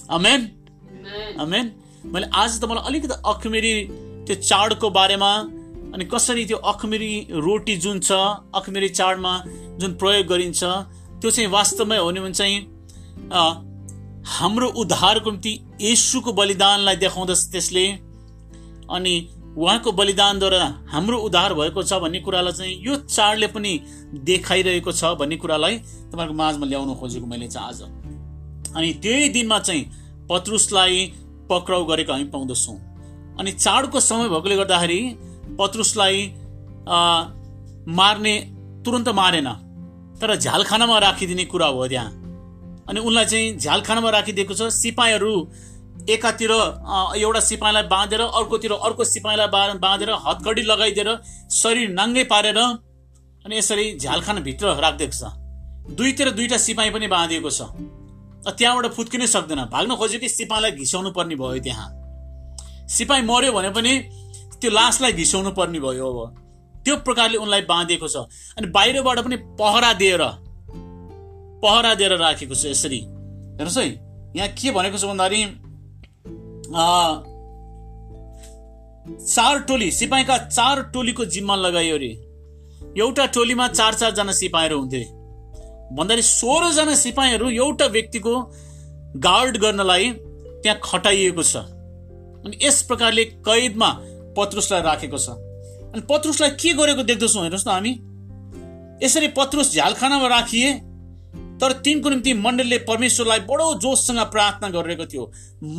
अमेन 0.09 0.41
अमेन 1.39 1.65
मैले 2.03 2.27
आज 2.33 2.59
तपाईँलाई 2.61 2.85
अलिकति 2.87 3.15
अखमेरी 3.25 3.73
त्यो 4.25 4.35
चाडको 4.35 4.89
बारेमा 4.89 5.31
अनि 5.93 6.05
कसरी 6.05 6.45
त्यो 6.45 6.57
अखमेरी 6.57 7.13
रोटी 7.29 7.75
जुन 7.77 7.99
छ 7.99 8.11
अखमेरी 8.57 8.89
चाडमा 8.89 9.33
जुन 9.79 9.93
प्रयोग 10.01 10.25
गरिन्छ 10.27 10.63
त्यो 10.63 11.31
चाहिँ 11.31 11.49
वास्तवमै 11.51 11.97
हो 11.97 12.11
भने 12.11 12.31
चाहिँ 12.33 12.57
हाम्रो 14.33 14.67
उद्धारको 14.81 15.31
निम्ति 15.31 15.53
यसुको 15.81 16.33
बलिदानलाई 16.33 16.95
देखाउँदछ 16.95 17.41
त्यसले। 17.51 17.85
अनि 18.89 19.13
उहाँको 19.57 19.91
बलिदानद्वारा 19.91 20.65
हाम्रो 20.89 21.17
उद्धार 21.21 21.53
भएको 21.53 21.83
छ 21.83 22.01
भन्ने 22.01 22.19
कुरालाई 22.25 22.53
चाहिँ 22.53 22.75
यो 22.81 22.95
चाडले 23.05 23.47
पनि 23.53 23.79
देखाइरहेको 24.25 24.91
छ 24.91 25.13
भन्ने 25.21 25.37
कुरालाई 25.37 25.77
तपाईँको 26.11 26.33
माझमा 26.33 26.65
ल्याउनु 26.65 26.93
खोजेको 26.97 27.25
मैले 27.25 27.47
चाहिँ 27.47 27.67
आज। 27.69 27.81
अनि 28.75 28.93
त्यही 29.03 29.29
दिनमा 29.29 29.59
चाहिँ 29.59 29.83
पत्रुसलाई 30.29 30.97
पक्राउ 31.51 31.85
गरेको 31.85 32.11
हामी 32.13 32.25
पाउँदछौँ। 32.33 32.77
अनि 33.39 33.51
चाडको 33.53 33.99
समय 34.01 34.29
भएकोले 34.29 34.55
गर्दाखेरि 34.57 34.99
पत्रुसलाई 35.59 36.17
मार्ने 37.89 38.35
तुरन्त 38.85 39.09
मारेन 39.15 39.47
तर 40.21 40.35
झ्यालखानामा 40.37 40.97
राखिदिने 40.99 41.45
कुरा 41.45 41.67
हो 41.67 41.87
त्यहाँ। 41.87 42.09
अनि 42.89 42.99
उनलाई 42.99 43.25
चाहिँ 43.25 43.57
झ्यालखानामा 43.57 44.09
राखिदिएको 44.09 44.53
छ 44.53 44.69
सिपाहीहरू 44.73 45.33
एकातिर 46.09 46.51
एउटा 46.51 47.39
सिपाहीलाई 47.41 47.83
बाँधेर 47.87 48.21
अर्कोतिर 48.21 48.71
अर्को 48.73 49.03
सिपाहीलाई 49.05 49.77
बाँधेर 49.79 50.09
हतकडी 50.25 50.61
लगाइदिएर 50.63 51.09
शरीर 51.53 51.89
नाङ्गै 51.93 52.23
पारेर 52.25 52.57
अनि 52.57 53.57
यसरी 53.57 53.85
झ्यालखानाभित्र 53.97 54.65
राखिदिएको 54.81 55.17
छ। 55.17 55.23
दुईतिर 55.97 56.29
दुईटा 56.31 56.57
सिपाही 56.59 56.89
पनि 56.89 57.07
बाँधिएको 57.07 57.49
छ। 57.49 57.61
त्यहाँबाट 58.47 58.85
फुत्किनै 58.93 59.27
सक्दैन। 59.27 59.61
भाग्न 59.69 59.95
खोजेको 59.95 60.27
सिपाहीलाई 60.27 60.71
घिसाउनु 60.71 61.11
पर्ने 61.13 61.35
भयो 61.35 61.59
त्यहाँ। 61.61 61.87
सिपाही 62.89 63.21
मर्यो 63.21 63.51
भने 63.53 63.69
पनि 63.69 63.91
त्यो 64.59 64.69
लासलाई 64.71 65.13
घिसाउनु 65.13 65.51
पर्ने 65.51 65.79
भयो 65.79 66.05
अब। 66.05 66.19
त्यो 66.85 66.95
प्रकारले 67.05 67.37
उनलाई 67.37 67.61
बाँधिएको 67.69 68.07
छ। 68.07 68.15
अनि 68.57 68.67
बाहिरबाट 68.71 69.19
पनि 69.19 69.35
पहरा 69.59 69.91
दिएर 69.93 70.23
पहरा 71.61 71.93
दिएर 71.95 72.13
राखेको 72.17 72.55
छ 72.55 72.65
यसरी। 72.65 72.99
हेर्नुहोस् 72.99 73.77
है 73.77 73.85
यहाँ 74.35 74.49
के 74.57 74.71
भनेको 74.71 74.97
छ 74.97 75.05
भन्दाखेरि 75.05 75.41
चार 79.25 79.59
टोली 79.67 79.89
सिपाहीका 79.91 80.37
चार 80.49 80.81
टोलीको 80.93 81.25
जिम्मा 81.27 81.55
लगाइयो 81.55 81.95
अरे। 81.95 82.11
एउटा 82.97 83.25
टोलीमा 83.35 83.67
चार 83.69 83.93
चारजना 83.93 84.31
सिपाहीहरू 84.31 84.77
हुन्थे। 84.79 85.01
भन्दाखेरि 85.97 86.21
सोह्रजना 86.21 86.95
सिपाहीहरू 86.95 87.49
एउटा 87.49 87.85
व्यक्तिको 87.85 88.33
गार्ड 89.17 89.57
गर्नलाई 89.57 90.09
त्यहाँ 90.63 90.79
खटाइएको 90.83 91.43
छ। 91.43 91.55
अनि 92.45 92.57
यस 92.63 92.81
प्रकारले 92.81 93.23
कैदमा 93.47 93.89
पत्रुसलाई 94.37 94.81
राखेको 94.81 95.17
छ। 95.17 95.29
अनि 95.91 96.01
पत्रुसलाई 96.09 96.49
के 96.55 96.73
गरेको 96.73 97.03
देख्दछौँ 97.03 97.41
हेर्नुहोस् 97.41 97.67
न 97.67 97.71
हामी। 97.71 97.93
यसरी 99.03 99.27
पत्रुस 99.37 99.71
झ्यालखानामा 99.73 100.27
राखिए 100.27 100.73
तर 101.61 101.71
तिनको 101.85 102.09
निम्ति 102.09 102.33
मण्डलीले 102.33 102.77
परमेश्वरलाई 102.87 103.39
बडो 103.49 103.73
जोससँग 103.79 104.19
प्रार्थना 104.31 104.69
गरिरहेको 104.69 105.05
थियो। 105.05 105.23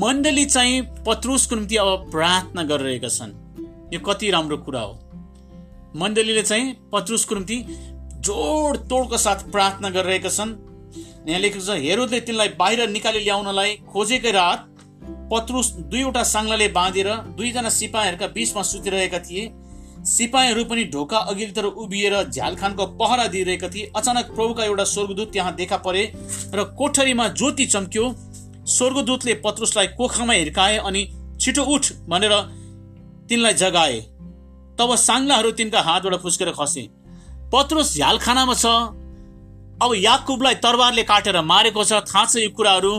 मण्डली 0.02 0.44
चाहिँ 0.44 0.82
पत्रुसको 1.06 1.56
निम्ति 1.56 1.76
अब 1.76 2.10
प्रार्थना 2.10 2.62
गरिरहेका 2.62 3.08
छन्। 3.08 3.32
यो 3.94 4.00
कति 4.00 4.30
राम्रो 4.30 4.56
कुरा 4.58 4.80
हो। 4.80 4.92
मण्डलीले 5.96 6.42
चाहिँ 6.42 6.72
पत्रुसको 6.92 7.34
निम्ति 7.34 7.56
जोड 8.22 8.76
तोडको 8.88 9.18
साथ 9.18 9.40
प्रार्थना 9.50 9.88
गरिरहेका 9.90 10.30
छन्। 10.30 10.50
यहाँ 11.28 11.40
लेखेको 11.40 11.64
छ 11.64 11.78
हेरोदले 11.78 12.20
तिनलाई 12.22 12.48
बाहिर 12.58 12.88
निकाली 12.90 13.20
ल्याउनलाई 13.20 13.70
खोजेकै 13.92 14.32
रात 14.32 14.60
पत्रुस 15.32 15.70
दुईवटा 15.90 16.22
साङ्लाले 16.24 16.68
बाँधेर 16.70 17.08
दुईजना 17.34 17.70
सिपाहीहरूका 17.72 18.26
बिचमा 18.36 18.62
सुतिरहेका 18.62 19.18
थिए। 19.26 19.42
सिपाहीहरू 20.06 20.64
पनि 20.66 20.84
ढोका 20.94 21.18
अघिल्तिर 21.30 21.64
उभिएर 21.64 22.14
झ्यालखानको 22.24 22.86
पहरा 23.00 23.26
दिइरहेका 23.34 23.68
थिए। 23.68 23.90
अचानक 23.96 24.30
प्रभुका 24.34 24.64
एउटा 24.64 24.84
स्वर्गदूत 24.84 25.32
त्यहाँ 25.32 25.54
देखा 25.56 25.76
परे 25.82 26.04
र 26.54 26.64
कोठरीमा 26.78 27.28
ज्योति 27.34 27.66
चम्क्यो। 27.66 28.06
स्वर्गदूतले 28.68 29.34
पत्रुसलाई 29.42 29.86
कोखामा 29.98 30.32
हिर्काए 30.34 30.78
अनि 30.80 31.06
छिटो 31.40 31.62
उठ 31.66 31.92
भनेर 32.08 32.34
तिनलाई 33.28 33.54
जगाए। 33.58 34.00
तब 34.78 34.96
साङ्लाहरू 35.00 35.50
तिनका 35.52 35.80
हातबाट 35.82 36.20
फुस्केर 36.22 36.50
खसे। 36.54 36.88
पत्रुस 37.52 37.94
झ्यालखानामा 37.94 38.54
छ। 38.54 38.66
अब 39.82 39.90
याकुबलाई 39.94 40.54
तरबारले 40.64 41.02
काटेर 41.02 41.40
मारेको 41.42 41.84
छ 41.84 41.92
थाहा 42.08 42.24
छ 42.24 42.36
यो 42.36 42.50
कुराहरू। 42.50 42.94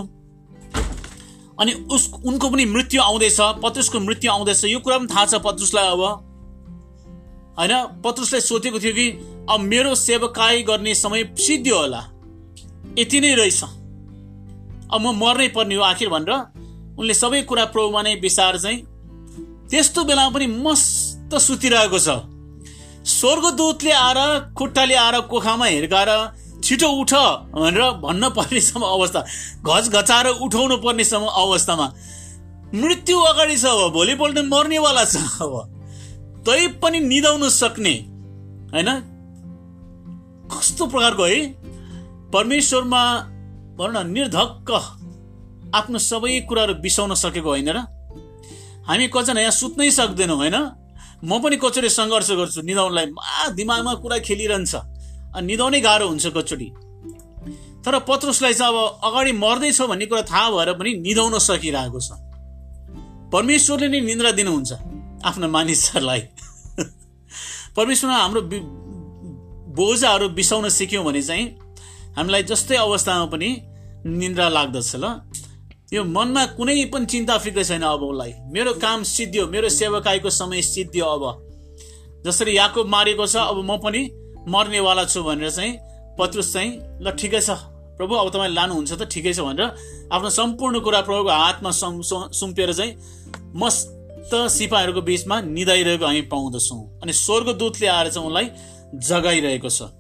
अनि 1.59 1.73
उस 1.89 2.03
उनको 2.25 2.49
पनि 2.49 2.65
मृत्यु 2.65 3.01
आउँदैछ 3.01 3.39
पत्रुसको 3.63 3.99
मृत्यु 3.99 4.31
आउँदैछ। 4.31 4.63
यो 4.65 4.79
कुरा 4.79 4.97
पनि 4.97 5.07
थाहा 5.07 5.25
छ 5.25 5.33
पत्रुसलाई 5.41 5.87
अब। 5.87 6.01
होइन? 7.57 7.73
पत्रुसलाई 8.03 8.41
सोधेको 8.41 8.79
थियो 8.79 8.93
कि 8.93 9.07
अब 9.49 9.59
मेरो 9.61 9.95
सेवकाई 9.95 10.63
गर्ने 10.63 10.93
समय 10.95 11.23
सिद्धियो 11.37 11.77
होला। 11.77 12.01
यति 12.99 13.19
नै 13.21 13.33
रहेछ। 13.35 13.63
अब 13.63 15.01
म 15.01 15.13
मर्नै 15.17 15.47
पर्ने 15.49 15.75
हो 15.75 15.81
आखिर 15.83 16.09
भनेर 16.09 16.31
उनले 16.99 17.13
सबै 17.13 17.41
कुरा 17.49 17.65
प्रभुमा 17.65 18.01
नै 18.01 18.15
विचार 18.21 18.57
चाहिँ 18.57 18.77
त्यस्तो 19.69 20.03
बेलामा 20.03 20.29
पनि 20.29 20.47
मस्त 20.47 21.31
सुतिरहेको 21.37 21.99
छ। 21.99 22.32
स्वर्गदूतले 23.03 23.91
आएर 23.91 24.19
खुट्टाले 24.57 24.95
आएर 24.95 25.19
कोखामा 25.27 25.65
हिर्काएर 25.65 26.11
छिटो 26.63 26.87
उठ 27.01 27.13
भनेर 27.53 27.83
भन्न 27.99 28.29
पर्नेसम्म 28.29 28.83
अवस्था 28.87 29.21
घच 29.63 29.85
घचाएर 29.89 30.27
उठाउनु 30.39 30.77
पर्नेसम्म 30.77 31.25
अवस्थामा। 31.43 31.87
मृत्यु 32.73 33.19
अगाडि 33.21 33.57
छ 33.57 33.65
अब 33.65 33.91
भोलिपल्ट 33.93 34.37
मर्नेवाला 34.47 35.03
छ 35.05 35.15
अब। 35.43 35.53
तै 36.47 36.67
पनि 36.81 36.99
निधाउन 37.01 37.49
सक्ने 37.49 37.93
होइन? 38.71 38.89
कस्तो 40.51 40.85
प्रकारको 40.87 41.23
है? 41.23 41.39
परमेश्वरमा 42.31 43.03
भनौँ 43.77 44.03
न 44.03 44.07
निर्धक्क 44.11 44.69
आफ्नो 45.75 45.99
सबै 45.99 46.39
कुराहरू 46.49 46.73
बिसाउन 46.79 47.13
सकेको 47.15 47.49
होइन 47.49 47.69
र? 47.69 47.77
हामी 48.87 49.07
कतिजना 49.07 49.41
यहाँ 49.41 49.51
सुत्नै 49.51 49.91
सक्दैनौँ 49.91 50.37
होइन? 50.37 50.57
म 51.23 51.39
पनि 51.43 51.55
कचोटि 51.63 51.89
सङ्घर्ष 51.89 52.29
गर्छु 52.39 52.61
निधाउनलाई 52.67 53.05
दिमागमा 53.57 53.93
कुरा 54.03 54.17
खेलिरहन्छ। 54.27 54.73
अनि 55.35 55.45
निधाउनै 55.47 55.79
गाह्रो 55.87 56.05
हुन्छ 56.11 56.25
कचोटि 56.37 56.67
तर 57.83 57.93
पत्रुसलाई 58.07 58.53
चाहिँ 58.53 58.71
अब 58.71 58.77
अगाडि 59.07 59.31
मर्दैछ 59.43 59.79
भन्ने 59.91 60.05
कुरा 60.11 60.23
थाहा 60.31 60.47
भएर 60.51 60.69
पनि 60.79 60.91
निधाउन 61.07 61.35
सकिरहेको 61.47 61.99
छ। 61.99 62.09
परमेश्वरले 63.33 63.87
नै 63.87 63.99
निन्द्रा 64.09 64.31
दिनुहुन्छ 64.39 64.71
आफ्नो 65.25 65.47
मानिसहरूलाई। 65.55 66.21
परमेश्वरमा 67.75 68.17
हाम्रो 68.23 68.41
बोझाहरू 69.73 70.27
बिसाउन 70.37 70.69
सिक्यौँ 70.69 71.03
भने 71.05 71.21
चाहिँ 71.23 71.45
हामीलाई 72.17 72.43
जस्तै 72.51 72.75
अवस्थामा 72.77 73.25
पनि 73.33 73.49
निन्द्रा 74.05 74.47
लाग्दछ 74.57 74.91
ल। 74.95 75.05
यो 75.93 76.03
मनमा 76.03 76.45
कुनै 76.57 76.73
पनि 76.89 77.05
चिन्ता 77.05 77.37
फिक्र 77.37 77.63
छैन 77.63 77.83
अब 77.85 78.03
उसलाई। 78.03 78.33
मेरो 78.49 78.73
काम 78.81 79.03
सिद्धियो 79.05 79.47
मेरो 79.47 79.69
सेवकाईको 79.69 80.29
समय 80.31 80.61
सिद्धियो 80.63 81.05
अब। 81.05 81.23
जसरी 82.25 82.57
याको 82.57 82.83
मारेको 82.85 83.25
छ 83.27 83.35
अब 83.45 83.57
म 83.61 83.77
पनि 83.77 84.01
मर्नेवाला 84.49 85.03
छु 85.05 85.23
भनेर 85.23 85.49
चाहिँ 85.51 85.71
पत्रुस 86.17 86.53
चाहिँ 86.53 86.71
ल 87.01 87.11
ठिकै 87.13 87.41
छ 87.41 87.49
प्रभु 87.97 88.15
अब 88.15 88.29
तपाईँले 88.29 88.55
लानुहुन्छ 88.55 88.91
त 88.91 89.05
ठिकै 89.05 89.33
छ 89.33 89.45
भनेर 89.45 89.69
आफ्नो 90.09 90.29
सम्पूर्ण 90.33 90.79
कुरा 90.81 91.01
प्रभुको 91.05 91.29
हातमा 91.29 91.71
सुम्पिएर 92.33 92.73
चाहिँ 92.73 92.91
मस्त 93.53 94.33
सिपाहीहरूको 94.49 95.01
बिचमा 95.05 95.41
निधाइरहेको 95.53 96.05
हामी 96.05 96.21
पाउँदछौँ। 96.33 96.81
अनि 97.03 97.13
स्वर्गदूतले 97.13 97.87
आएर 97.87 98.09
चाहिँ 98.09 98.27
उनलाई 98.27 98.47
जगाइरहेको 98.97 99.69
छ। 99.69 99.93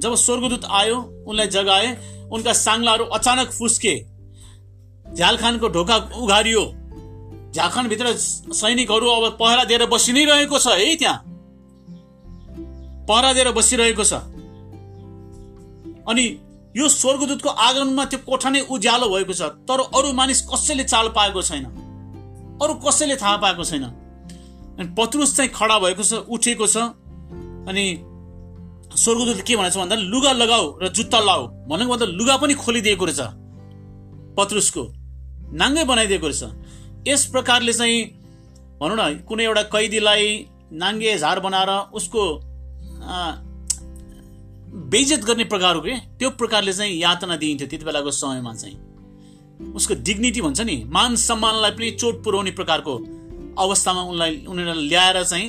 जब 0.00 0.14
स्वर्गदूत 0.16 0.64
आयो 0.80 0.96
उनलाई 1.28 1.48
जगाए 1.52 1.88
उनका 2.32 2.52
साङ्लाहरू 2.56 3.04
अचानक 3.16 3.48
फुस्के। 3.52 3.94
झ्यालखानको 5.16 5.68
ढोका 5.68 5.96
उघारियो। 6.16 6.64
भित्र 7.88 8.12
सैनिकहरू 8.52 9.06
अब 9.08 9.36
पहरा 9.40 9.64
दिएर 9.64 9.86
बसि 9.86 10.12
नै 10.12 10.24
रहेको 10.24 10.58
छ 10.58 10.66
है 10.76 10.94
त्यहाँ। 10.96 11.18
पहरा 13.08 13.32
दिएर 13.32 13.50
बसिरहेको 13.52 14.04
छ। 14.04 14.12
अनि 16.04 16.24
यो 16.76 16.88
स्वर्गदूतको 16.88 17.48
आगमनमा 17.48 18.04
त्यो 18.04 18.18
कोठा 18.26 18.50
नै 18.50 18.60
उज्यालो 18.68 19.08
भएको 19.08 19.32
छ। 19.32 19.42
तर 19.64 19.80
अरू 19.88 20.12
मानिस 20.12 20.40
कसैले 20.52 20.84
चाल 20.84 21.08
पाएको 21.16 21.42
छैन। 21.42 21.64
अरू 22.60 22.74
कसैले 22.84 23.16
थाहा 23.16 23.36
पाएको 23.36 23.64
छैन। 23.64 23.84
अनि 24.76 24.88
पत्रुस 24.92 25.36
चाहिँ 25.36 25.50
खडा 25.50 25.78
भएको 25.78 26.02
छ 26.02 26.12
उठेको 26.28 26.66
छ। 26.66 26.76
अनि 27.68 27.84
स्वर्गदूत 28.92 29.40
के 29.40 29.56
भनेको 29.56 29.72
छ 29.72 29.76
भन्दा 29.78 29.96
लुगा 29.96 30.32
लगाऊ 30.32 30.66
र 30.82 30.88
जुत्ता 30.92 31.18
लाऊ। 31.20 31.42
भनेको 31.68 31.90
भन्दा 31.90 32.06
लुगा 32.12 32.36
पनि 32.36 32.54
खोलिदिएको 32.54 33.04
रहेछ 33.04 33.20
पत्रुसको। 34.36 34.82
नाङ्गै 35.52 35.84
बनाइदिएको 35.84 36.26
रहेछ। 36.26 37.08
यस 37.08 37.24
प्रकारले 37.26 37.72
चाहिँ 37.72 38.02
भनौँ 38.80 38.96
न 38.96 39.24
कुनै 39.28 39.44
एउटा 39.44 39.62
कैदीलाई 39.72 40.24
नाङ्गे 40.72 41.16
झार 41.18 41.40
बनाएर 41.40 41.70
उसको 41.94 42.22
बेइजत 44.90 45.24
गर्ने 45.24 45.44
प्रकारको 45.44 45.80
के? 45.80 45.94
त्यो 46.18 46.30
प्रकारले 46.30 46.72
चाहिँ 46.72 46.98
यातना 46.98 47.36
दिइन्थ्यो 47.36 47.68
त्यति 47.68 47.84
बेलाको 47.84 48.10
समयमा 48.10 48.54
चाहिँ। 48.54 48.76
उसको 49.74 49.94
डिग्निटी 50.04 50.40
भन्छ 50.40 50.60
नि 50.60 50.76
मान 50.88 51.16
सम्मानलाई 51.16 51.70
पनि 51.70 51.90
चोट 51.90 52.22
पुर्याउने 52.24 52.50
प्रकारको 52.50 52.94
अवस्थामा 53.58 54.02
उनलाई 54.02 54.44
उनीहरूलाई 54.48 54.88
ल्याएर 54.88 55.22
चाहिँ 55.24 55.48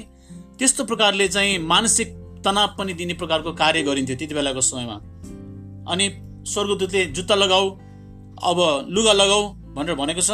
त्यस्तो 0.60 0.84
प्रकारले 0.86 1.28
चाहिँ 1.28 1.58
मानसिक 1.68 2.16
तनाव 2.46 2.76
पनि 2.78 2.94
दिने 2.94 3.14
प्रकारको 3.14 3.52
कार्य 3.54 3.84
गरिन्थ्यो 3.84 4.16
त्यति 4.18 4.34
बेलाको 4.36 4.62
समयमा। 4.62 4.96
अनि 5.92 6.06
स्वर्गदूतले 6.48 7.06
जुत्ता 7.12 7.36
लगाऊ 7.36 7.70
अब 8.44 8.58
लुगा 8.90 9.14
लगाऊ 9.14 9.44
भनेर 9.78 9.96
भनेको 9.96 10.22
छ। 10.22 10.32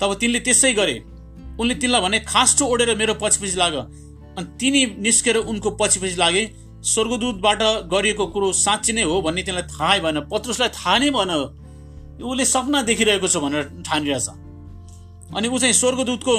तब 0.00 0.10
तिनले 0.16 0.40
त्यसै 0.40 0.72
गरे। 0.74 0.96
उनले 1.60 1.74
तिनलाई 1.76 2.00
भने 2.00 2.18
खास्टो 2.24 2.64
ओढेर 2.66 2.96
मेरो 2.96 3.14
पछि 3.20 3.38
पछि 3.40 3.56
लाग। 3.56 3.74
अनि 4.30 4.46
तिनी 4.56 4.80
निस्केर 4.98 5.36
उनको 5.44 5.70
पछि 5.76 6.00
पछि 6.00 6.16
लागे 6.16 6.42
स्वर्गदूतबाट 6.82 7.62
गरिएको 7.92 8.26
कुरो 8.26 8.52
साँच्ची 8.56 8.92
नै 8.92 9.02
हो 9.04 9.20
भन्ने 9.20 9.42
तिनलाई 9.44 9.66
थाहै 9.68 9.98
भएन। 10.00 10.20
पत्रुसलाई 10.26 10.68
थाहा 10.72 10.98
नै 10.98 11.10
भएन। 11.10 11.32
उसले 12.20 12.44
सपना 12.46 12.80
देखिरहेको 12.82 13.28
छ 13.28 13.36
भनेर 13.36 13.64
ठानिरहेछ। 13.84 14.28
अनि 15.36 15.48
ऊ 15.48 15.58
चाहिँ 15.58 15.74
स्वर्गदूतको 15.74 16.34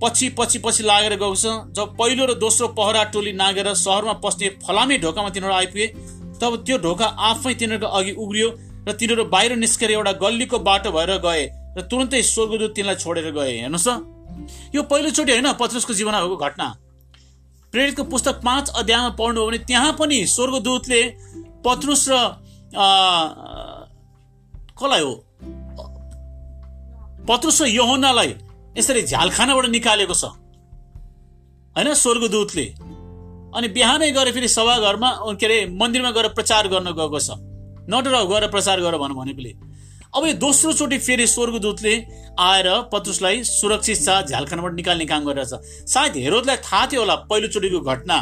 पछि 0.00 0.28
पछि 0.38 0.58
पछि 0.64 0.82
लागेर 0.82 1.14
गएको 1.14 1.34
छ। 1.34 1.46
जब 1.74 1.96
पहिलो 1.98 2.24
र 2.26 2.34
दोस्रो 2.38 2.68
पहरा 2.72 3.04
टोली 3.12 3.32
नागेर 3.34 3.72
सहरमा 3.74 4.12
पस्ने 4.24 4.48
फलामे 4.64 4.98
ढोकामा 4.98 5.28
तिनीहरू 5.28 5.54
आइपुगे 5.54 5.86
तब 6.40 6.62
त्यो 6.64 6.76
ढोका 6.78 7.06
आफै 7.28 7.54
तिनीहरूको 7.54 7.88
अघि 7.88 8.12
उग्रियो 8.16 8.48
र 8.88 8.92
तिनीहरू 8.94 9.24
बाहिर 9.26 9.56
निस्केर 9.58 9.90
एउटा 9.90 10.12
गल्लीको 10.22 10.58
बाटो 10.60 10.90
भएर 10.92 11.12
गए। 11.18 11.44
र 11.78 11.80
तुरन्तै 11.86 12.22
स्वर्गदूत 12.24 12.72
तिनलाई 12.74 12.96
छोडेर 12.98 13.30
गए 13.30 13.52
हेर्नुहोस् 13.62 13.88
त। 13.88 13.90
यो 14.74 14.82
पहिलोचोटि 14.82 15.32
होइन 15.32 15.48
पत्रुसको 15.54 15.92
जीवनमा 15.94 16.20
भएको 16.20 16.36
घटना। 16.36 16.66
प्रेरितको 17.72 18.02
पुस्तक 18.04 18.36
पाँच 18.42 18.66
अध्यायमा 18.80 19.10
पढ्नु 19.14 19.40
हो 19.40 19.46
भने 19.46 19.58
त्यहाँ 19.68 19.92
पनि 19.94 20.18
स्वर्गदूतले 20.26 21.00
पत्रुस 21.64 22.02
र 22.08 22.14
कसलाई 24.74 25.02
हो? 25.02 25.14
पत्रुस 27.28 27.58
र 27.62 27.66
यहोनालाई 27.68 28.30
यसरी 28.78 29.02
झ्यालखानाबाट 29.04 29.66
निकालेको 29.68 30.14
छ। 30.14 30.24
होइन 31.76 31.88
स्वर्गदूतले। 31.94 32.66
अनि 33.48 33.68
बिहानै 33.68 34.10
गएर 34.12 34.28
फेरि 34.32 34.48
सभाघरमा 34.48 35.10
के 35.34 35.46
अरे 35.46 35.58
मन्दिरमा 35.72 36.10
गएर 36.10 36.28
प्रचार 36.36 36.68
गर्न 36.68 36.88
गएको 36.92 37.18
छ। 37.20 37.28
नडर 37.88 38.14
गएर 38.28 38.44
प्रचार 38.48 38.80
गर 38.80 38.96
भनौँ 38.96 39.16
भनेकोले। 39.16 39.52
अब 40.16 40.26
यो 40.26 40.32
दोस्रो 40.34 40.72
चोटि 40.72 40.98
फेरि 40.98 41.26
स्वर्गदूतले 41.26 41.94
आएर 42.40 42.68
पत्रुसलाई 42.92 43.42
सुरक्षित 43.44 43.98
छ 43.98 44.08
झ्यालखानाबाट 44.24 44.72
निकाल्ने 44.74 45.06
काम 45.06 45.24
गरिरहेछ। 45.24 45.86
सायद 45.86 46.16
हेरोदलाई 46.16 46.56
थाहा 46.64 46.86
थियो 46.86 47.00
होला 47.00 47.14
पहिलोचोटिको 47.28 47.80
घटना। 47.82 48.16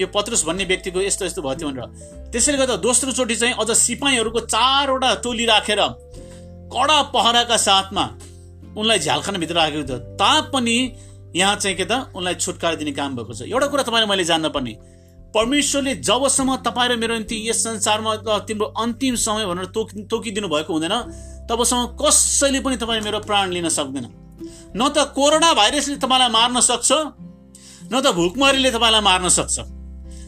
यो 0.00 0.06
पत्रुस 0.10 0.44
भन्ने 0.44 0.64
व्यक्तिको 0.64 1.00
यस्तो 1.00 1.24
यस्तो 1.24 1.42
भयो 1.42 1.68
भनेर। 1.70 2.30
त्यसैले 2.32 2.58
गर्दा 2.58 2.76
दोस्रो 2.82 3.12
चोटि 3.12 3.36
चाहिँ 3.36 3.54
अझ 3.54 3.70
सिपाहीहरूको 3.70 4.40
चारवटा 4.42 5.14
टोली 5.22 5.44
राखेर 5.46 5.80
कडा 6.74 6.98
पहराका 7.14 7.56
साथमा 7.62 8.04
उनलाई 8.74 8.98
झ्यालखानाभित्र 8.98 9.54
राखेको 9.54 9.84
थियो। 9.88 9.98
तापनि 10.18 10.78
यहाँ 11.36 11.56
चाहिँ 11.56 11.76
के 11.76 11.84
त 11.84 12.10
उनलाई 12.10 12.34
छुटकारा 12.34 12.74
दिने 12.74 12.92
काम 12.92 13.16
भएको 13.16 13.34
छ। 13.34 13.46
एउटा 13.46 13.66
कुरा 13.66 13.82
तपाईँले 13.82 14.06
मैले 14.06 14.24
जान्न 14.24 14.48
पर्ने। 14.50 14.74
परमेश्वरले 15.34 15.94
जबसम्म 16.00 16.56
तपाईँ 16.62 16.88
र 16.88 16.96
मेरो 16.96 17.14
निम्ति 17.14 17.36
यस 17.48 17.62
संसारमा 17.64 18.38
तिम्रो 18.46 18.66
अन्तिम 18.78 19.14
समय 19.18 19.46
भनेर 19.46 19.66
तोक 19.74 19.88
तोकिदिनु 20.10 20.48
भएको 20.48 20.72
हुँदैन 20.72 20.94
तबसम्म 21.50 21.82
कसैले 21.98 22.60
पनि 22.60 22.76
तपाईँ 22.76 23.00
मेरो 23.02 23.18
प्राण 23.20 23.50
लिन 23.50 23.68
सक्दैन। 23.68 24.06
न 24.76 24.88
त 24.88 25.10
कोरोना 25.14 25.52
भाइरसले 25.54 25.96
तपाईँलाई 25.96 26.30
मार्न 26.30 26.60
सक्छ 26.60 26.90
न 26.92 28.00
त 28.00 28.06
भुकमरीले 28.14 28.70
तपाईँलाई 28.70 29.02
मार्न 29.02 29.28
सक्छ 29.28 29.56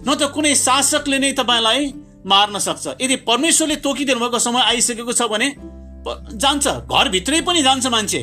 न 0.07 0.15
त 0.15 0.31
कुनै 0.35 0.55
शासकले 0.57 1.19
नै 1.19 1.33
तपाईँलाई 1.39 1.93
मार्न 2.27 2.59
सक्छ। 2.59 2.87
यदि 3.01 3.17
परमेश्वरले 3.23 3.77
तोकिदिनु 3.87 4.21
भएको 4.21 4.39
समय 4.39 4.63
आइसकेको 4.63 5.13
छ 5.13 5.23
भने 5.31 5.49
जान्छ। 6.35 6.67
घरभित्रै 6.67 7.41
पनि 7.47 7.63
जान्छ 7.63 7.87
मान्छे। 7.87 8.23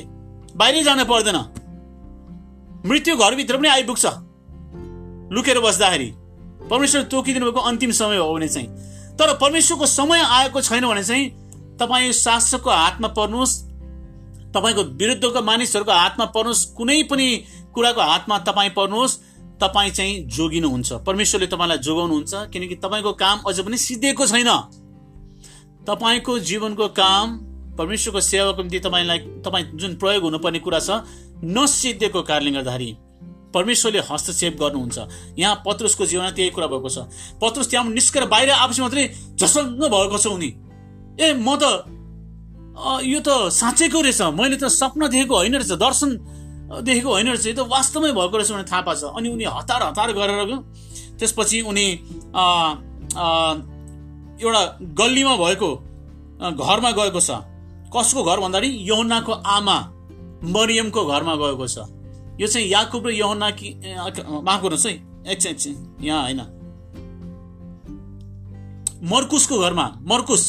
बाहिरै 0.56 0.84
जान 0.84 1.04
पर्दैन। 1.04 1.40
मृत्यु 2.86 3.16
घरभित्र 3.16 3.58
पनि 3.58 3.68
आइपुग्छ। 3.70 4.06
लुकेर 5.32 5.60
बस्दाखेरि। 5.60 6.10
परमेश्वर 6.70 7.02
तोकिदिनु 7.04 7.46
भएको? 7.46 7.60
अन्तिम 7.60 7.92
समय 7.92 8.18
हो 8.18 8.34
भने 8.34 8.48
चाहिँ। 8.48 8.68
तर 9.18 9.34
परमेश्वरको 9.38 9.86
समय 9.86 10.22
आएको 10.22 10.62
छैन 10.62 10.86
भने 10.88 11.04
चाहिँ 11.04 11.30
तपाईँ 11.80 12.12
शासकको 12.14 12.70
हातमा 12.70 13.08
पर्नुहोस् 13.08 13.62
तपाईँको 14.54 14.84
विरुद्धको 14.98 15.42
मानिसहरूको 15.42 15.92
हातमा 15.92 16.26
पर्नुहोस् 16.26 16.66
कुनै 16.76 17.04
पनि 17.04 17.28
कुराको 17.74 18.02
हातमा 18.02 18.38
तपाईँ 18.40 18.70
पर्नुहोस् 18.70 19.18
तपाईँ 19.62 19.92
चाहिँ 19.92 20.24
जोगिनुहुन्छ। 20.28 20.94
परमेश्वरले 21.08 21.48
तपाईँलाई 21.48 21.78
जोगाउनुहुन्छ 21.78 22.34
किनकि 22.54 22.76
तपाईँको 22.76 23.12
काम 23.14 23.38
अझ 23.48 23.60
पनि 23.60 23.78
सिद्धिएको 23.78 24.28
छैन। 24.28 24.50
तपाईँको 25.88 26.40
जीवनको 26.40 26.88
काम 26.88 27.38
परमेश्वरको 27.78 28.22
सेवाको 28.22 28.62
निम्ति 28.62 28.80
तपाईँलाई 28.80 29.20
तपाईँ 29.46 29.66
जुन 29.76 29.96
प्रयोग 29.96 30.24
हुनुपर्ने 30.24 30.60
कुरा 30.60 30.80
छ 30.80 31.02
नसिद्धिएको 31.44 32.22
कारणले 32.22 32.52
गर्दाखेरि 32.52 32.92
परमेश्वरले 33.54 34.00
हस्तक्षेप 34.10 34.54
गर्नुहुन्छ। 34.60 34.98
यहाँ 35.40 35.56
पत्रुसको 35.66 36.06
जीवनमा 36.06 36.32
त्यही 36.34 36.50
कुरा 36.50 36.68
भएको 36.68 36.90
छ। 36.90 36.98
पत्रुस 37.42 37.68
त्यहाँ 37.70 37.86
निस्केर 37.94 38.26
बाहिर 38.26 38.50
आएपछि 38.52 38.82
मात्रै 38.82 39.04
झसङ्ग 39.38 39.82
भएको 39.94 40.18
छ 40.18 40.28
उनी। 40.28 40.50
ए 41.22 41.34
म 41.38 41.50
त 41.56 41.64
यो 43.06 43.20
त 43.22 43.54
साँच्चैको 43.54 44.02
रहेछ। 44.02 44.22
मैले 44.34 44.58
त 44.58 44.66
सपना 44.74 45.08
देखेको 45.08 45.36
होइन 45.36 45.54
रहेछ। 45.62 45.72
दर्शन 45.78 46.10
देखेको 46.82 47.10
होइन 47.10 47.28
रहेछ। 47.30 47.46
यो 47.46 47.54
त 47.54 47.70
वास्तवमै 47.70 48.12
भएको 48.18 48.36
रहेछ 48.38 48.52
भने 48.52 48.66
थाहा 48.66 48.82
पाछ 48.82 49.04
अनि 49.14 49.30
उनी 49.30 49.46
हतार 49.46 49.82
हतार 49.94 50.10
गरेर 50.18 50.46
गयो। 50.50 50.58
त्यसपछि 51.22 51.62
उनी 51.70 51.86
एउटा 54.42 54.62
गल्लीमा 54.82 55.34
भएको 55.38 55.70
घरमा 56.58 56.92
गएको 56.98 57.22
छ। 57.22 57.30
कसको 57.94 58.24
घर 58.26 58.40
भन्दाखेरि 58.42 58.70
यौनाको 58.90 59.32
आमा 59.32 59.78
मरियमको 60.50 61.02
घरमा 61.06 61.36
गएको 61.38 61.68
छ। 61.70 61.78
यो 62.44 62.48
चाहिँ 62.50 62.68
याकुब 62.68 63.08
र 63.08 63.12
यहुना 63.14 63.50
कि 63.52 63.70
माफ 64.44 64.62
गर्नुहोस् 64.62 64.86
है 64.86 64.94
एकछिन 65.32 65.52
एकछिन 65.52 65.76
यहाँ 66.04 66.22
होइन। 66.24 66.42
मर्कुसको 69.04 69.60
घरमा 69.60 69.86
मर्कुस 70.04 70.44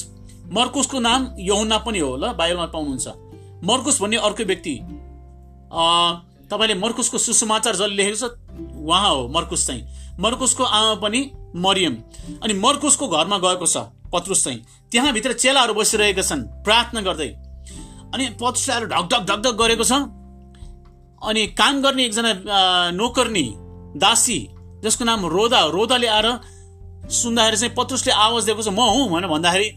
मर्कुसको 0.52 0.98
नाम 1.00 1.28
यहुना 1.40 1.78
पनि 1.86 1.98
हो 1.98 2.16
ल 2.16 2.32
बाइबलमा 2.34 2.66
पाउनुहुन्छ। 2.74 3.06
मर्कुस 3.64 4.00
भन्ने 4.02 4.16
अर्को 4.18 4.44
व्यक्ति 4.44 4.74
तपाईँले 6.50 6.74
मर्कुसको 6.76 7.18
सुसमाचार 7.18 7.74
जसले 7.76 7.94
लेखेको 7.94 8.18
छ 8.18 8.34
उहाँ 8.82 9.10
हो 9.10 9.28
मर्कुस 9.30 9.66
चाहिँ। 9.66 9.82
मर्कुसको 10.20 10.64
आमा 10.64 10.94
पनि 11.00 11.20
मरियम। 11.56 11.94
अनि 12.42 12.54
मर्कुसको 12.56 13.08
घरमा 13.08 13.38
गएको 13.38 13.66
छ 13.66 13.76
पत्रुस 14.12 14.44
चाहिँ। 14.44 14.58
त्यहाँभित्र 14.92 15.32
चेलाहरू 15.34 15.74
बसिरहेका 15.74 16.22
छन् 16.22 16.42
प्रार्थना 16.66 17.00
गर्दै। 17.00 17.28
अनि 18.14 18.24
पत्रुसलाई 18.42 18.80
ढक 18.84 19.08
ढक 19.12 19.22
ढक 19.30 19.40
ढक 19.46 19.54
गरेको 19.62 19.84
छ। 19.84 19.92
अनि 21.24 21.46
काम 21.58 21.82
गर्ने 21.82 22.04
एकजना 22.04 22.32
नोकर्नी 22.94 23.46
दासी 23.98 24.38
जसको 24.84 25.04
नाम 25.04 25.26
रोदा 25.36 25.60
रोदाले 25.76 26.06
आएर 26.08 26.28
सुन्दाखेरि 27.12 27.56
चाहिँ 27.56 27.74
पत्रुसले 27.76 28.12
आवाज 28.12 28.44
दिएको 28.44 28.62
छ 28.62 28.68
म 28.68 28.80
हुँ 28.94 29.08
भनेर 29.10 29.28
भन्दाखेरि 29.30 29.68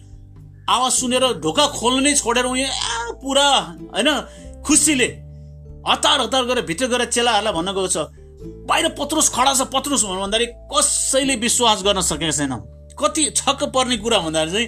आवाज 0.69 0.91
सुनेर 0.91 1.25
ढोका 1.43 1.65
खोल्नु 1.73 2.01
नै 2.03 2.13
छोडेर 2.15 2.45
उयो 2.45 2.67
पुरा 3.23 3.47
होइन 3.95 4.10
खुसीले 4.67 5.10
हतार 5.88 6.21
हतार 6.21 6.43
गरेर 6.45 6.65
भित्र 6.65 6.88
गएर 6.88 7.05
चेलाहरूलाई 7.07 7.53
भन्न 7.53 7.71
गएको 7.77 7.88
छ 7.88 7.97
बाहिर 8.67 8.88
पत्रुस 8.99 9.29
खडा 9.36 9.53
छ 9.53 9.67
पत्रुस 9.73 10.03
भनेर 10.03 10.21
भन्दाखेरि 10.21 10.47
कसैले 10.73 11.36
विश्वास 11.43 11.83
गर्न 11.83 12.01
सकेको 12.03 12.36
छैन। 12.39 12.53
कति 12.99 13.23
छक्क 13.38 13.63
पर्ने 13.75 13.97
कुरा 14.03 14.19
भन्दाखेरि 14.19 14.51
चाहिँ 14.51 14.67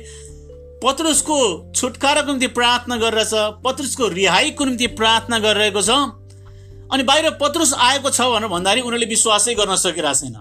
पत्रुसको 0.84 1.38
छुटकाराको 1.76 2.32
निम्ति 2.32 2.48
प्रार्थना 2.56 2.96
गरिरहेछ 2.98 3.34
पत्रुसको 3.65 4.08
रिहाईको 4.15 4.65
निम्ति 4.65 4.88
प्रार्थना 5.00 5.39
गरिरहेको 5.39 5.82
छ। 5.82 5.92
अनि 6.89 7.04
बाहिर 7.04 7.30
पत्रुस 7.41 7.73
आएको 7.73 8.10
छ 8.10 8.21
भनेर 8.34 8.49
भन्दाखेरि 8.49 8.82
उनीहरूले 8.82 9.08
विश्वासै 9.10 9.54
गर्न 9.56 9.75
सकिरहेको 9.78 10.19
छैन। 10.19 10.36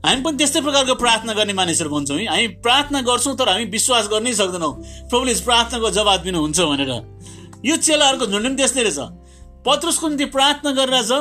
हामी 0.00 0.20
पनि 0.24 0.36
त्यस्तै 0.40 0.60
प्रकारको 0.64 0.94
प्रार्थना 0.96 1.32
गर्ने 1.36 1.52
मानिसहरू 1.52 1.90
भन्छौँ 1.90 2.18
है। 2.18 2.26
हामी 2.26 2.46
प्रार्थना 2.64 3.00
गर्छौँ 3.04 3.36
तर 3.36 3.48
हामी 3.52 3.64
विश्वास 3.68 4.08
गर्नै 4.08 4.32
सक्दैनौँ। 4.32 4.72
प्रभुले 5.10 5.34
प्रार्थनाको 5.44 5.90
जवाब 5.92 6.20
दिनुहुन्छ 6.24 6.60
भनेर। 6.60 6.92
यो 7.60 7.76
चेलाहरूको 7.76 8.26
झुन्ड 8.26 8.46
पनि 8.46 8.56
त्यस्तै 8.56 8.82
रहेछ। 8.88 9.00
पत्रुसको 9.60 10.08
निम्ति 10.08 10.26
प्रार्थना 10.32 10.70
गरिरहेछ 10.72 11.12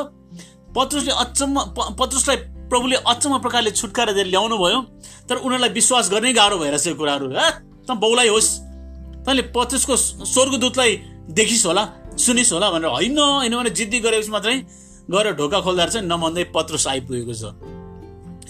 पत्रुसले 0.72 1.12
अचम्म 1.12 1.56
पत्रुसलाई 2.00 2.38
प्रभुले 2.72 2.96
अचम्म 3.04 3.38
प्रकारले 3.44 3.72
छुटकारा 3.76 4.12
दिएर 4.16 4.28
ल्याउनु 4.32 4.56
भयो 4.56 4.80
तर 5.28 5.36
उनीहरूलाई 5.44 5.72
विश्वास 5.76 6.06
गर्नै 6.12 6.32
गाह्रो 6.34 6.58
भइरहेछ 6.64 6.88
यो 6.88 6.96
कुराहरू। 6.96 7.28
त 7.28 7.90
बौलाई 8.00 8.30
होस्। 8.32 8.50
तैँले 9.28 9.44
पत्रुसको 9.52 9.96
स्वर्गदूतलाई 10.24 10.92
देखिस् 11.36 11.66
होला। 11.68 11.84
सुनिस् 12.18 12.54
होला 12.54 12.70
भनेर 12.72 12.90
होइन 12.90 13.20
होइन 13.20 13.54
भने 13.58 13.70
जिद्दी 13.70 14.00
गरेपछि 14.00 14.32
मात्रै 14.32 14.56
गएर 15.12 15.28
ढोका 15.36 15.60
खोल्दा 15.62 15.86
चाहिँ 15.86 16.08
नमन्दै 16.08 16.44
पत्रुस 16.56 16.88
आइपुगेको 16.88 17.34
छ। 17.34 17.44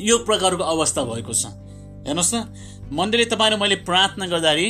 यो 0.02 0.18
प्रकारको 0.24 0.64
अवस्था 0.64 1.02
भएको 1.04 1.34
छ। 1.34 1.46
हेर्नुहोस् 2.08 2.34
न 2.36 2.38
मन्दिरले 2.92 3.26
तपाईँले 3.26 3.58
मैले 3.58 3.76
प्रार्थना 3.84 4.26
गर्दाखेरि 4.28 4.68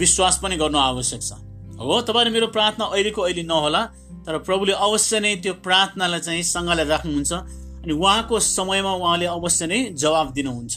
विश्वास 0.00 0.38
पनि 0.42 0.56
गर्नु 0.56 0.78
आवश्यक 0.78 1.22
छ। 1.22 1.32
हो 1.80 2.00
तपाईँले 2.08 2.30
मेरो 2.30 2.46
प्रार्थना 2.54 2.84
अहिलेको 2.84 3.20
अहिले 3.22 3.42
नहोला 3.42 3.82
तर 4.24 4.38
प्रभुले 4.46 4.72
अवश्य 4.72 5.20
नै 5.20 5.34
त्यो 5.42 5.52
प्रार्थनालाई 5.60 6.20
चाहिँ 6.20 6.42
सँगलाई 6.42 6.86
राख्नुहुन्छ 6.86 7.32
अनि 7.84 7.92
उहाँको 7.92 8.40
समयमा 8.40 8.92
उहाँले 8.94 9.26
अवश्य 9.28 9.66
नै 9.66 9.78
जवाब 9.92 10.32
दिनुहुन्छ। 10.32 10.76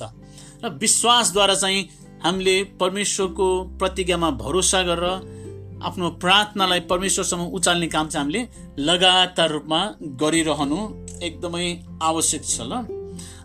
र 0.64 0.66
विश्वासद्वारा 0.82 1.56
चाहिँ 1.56 1.82
हामीले 2.24 2.56
परमेश्वरको 2.82 3.48
प्रतिज्ञामा 3.80 4.30
भरोसा 4.42 4.82
गरेर 4.84 5.37
आफ्नो 5.78 6.10
प्रार्थनालाई 6.22 6.80
परमेश्वरसम्म 6.90 7.44
उचाल्ने 7.58 7.88
काम 7.88 8.08
चाहिँ 8.08 8.24
हामीले 8.24 8.42
लगातार 8.82 9.50
रूपमा 9.52 9.80
गरिरहनु 10.22 10.80
एकदमै 11.24 11.66
आवश्यक 12.02 12.44
छ 12.46 12.62
ल। 12.62 12.74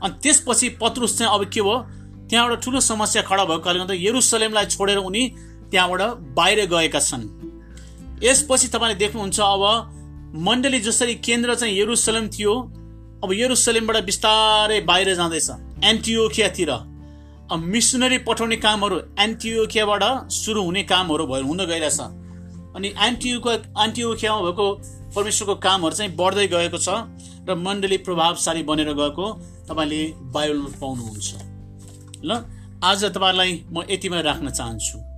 अनि 0.03 0.15
त्यसपछि 0.23 0.69
पत्रुस 0.81 1.19
चाहिँ 1.19 1.33
अब 1.35 1.45
के 1.53 1.63
भयो? 1.63 1.77
त्यहाँ 2.29 2.45
एउटा 2.47 2.61
ठुलो 2.65 2.81
समस्या 2.81 3.23
खडा 3.23 3.45
भएको 3.45 3.63
कारणले 3.63 3.85
गर्दा 3.85 3.95
यरुसलेमलाई 4.09 4.67
छोडेर 4.67 4.99
उनी 4.99 5.23
त्यहाँबाट 5.71 6.03
बाहिर 6.37 6.59
गएका 6.73 7.01
छन्। 7.01 7.25
यसपछि 8.25 8.69
तपाईँले 8.69 8.97
देख्नुहुन्छ 9.03 9.41
अब 9.41 9.63
मण्डली 10.47 10.81
जसरी 10.81 11.15
केन्द्र 11.21 11.55
चाहिँ 11.55 11.79
यरुसलेम 11.79 12.29
थियो 12.33 12.55
अब 13.25 13.33
यरुसलेमबाट 13.33 14.05
बिस्तारै 14.05 14.81
बाहिर 14.89 15.15
जाँदैछ 15.15 15.49
एन्टियोखियातिर 15.85 16.73
मिसनरी 17.53 18.19
पठाउने 18.25 18.57
कामहरू 18.57 18.97
एन्टियोखियाबाट 19.21 20.03
सुरु 20.33 20.63
हुने 20.63 20.83
कामहरू 20.89 21.27
भयो 21.27 21.45
हुन 21.47 21.65
गइरहेछ। 21.67 22.01
अनि 22.77 22.89
एन्टियुको 23.07 23.51
एन्टियोखियामा 23.85 24.41
भएको 24.43 24.67
परमेश्वरको 25.15 25.55
कामहरू 25.61 25.95
चाहिँ 25.97 26.13
बढ्दै 26.17 26.47
गएको 26.49 26.79
छ 26.79 26.89
र 27.49 27.55
मण्डली 27.59 27.97
प्रभावशाली 28.07 28.63
बनेर 28.63 28.93
गएको 28.95 29.27
तपाईँले 29.69 30.03
बाइबल 30.33 30.59
पाउनुहुन्छ। 30.81 31.29
ल 32.25 32.31
आज 32.85 33.05
तपाईँलाई 33.05 33.51
म 33.73 33.85
यतिमै 33.91 34.23
राख्न 34.23 34.51
चाहन्छु। 34.51 35.12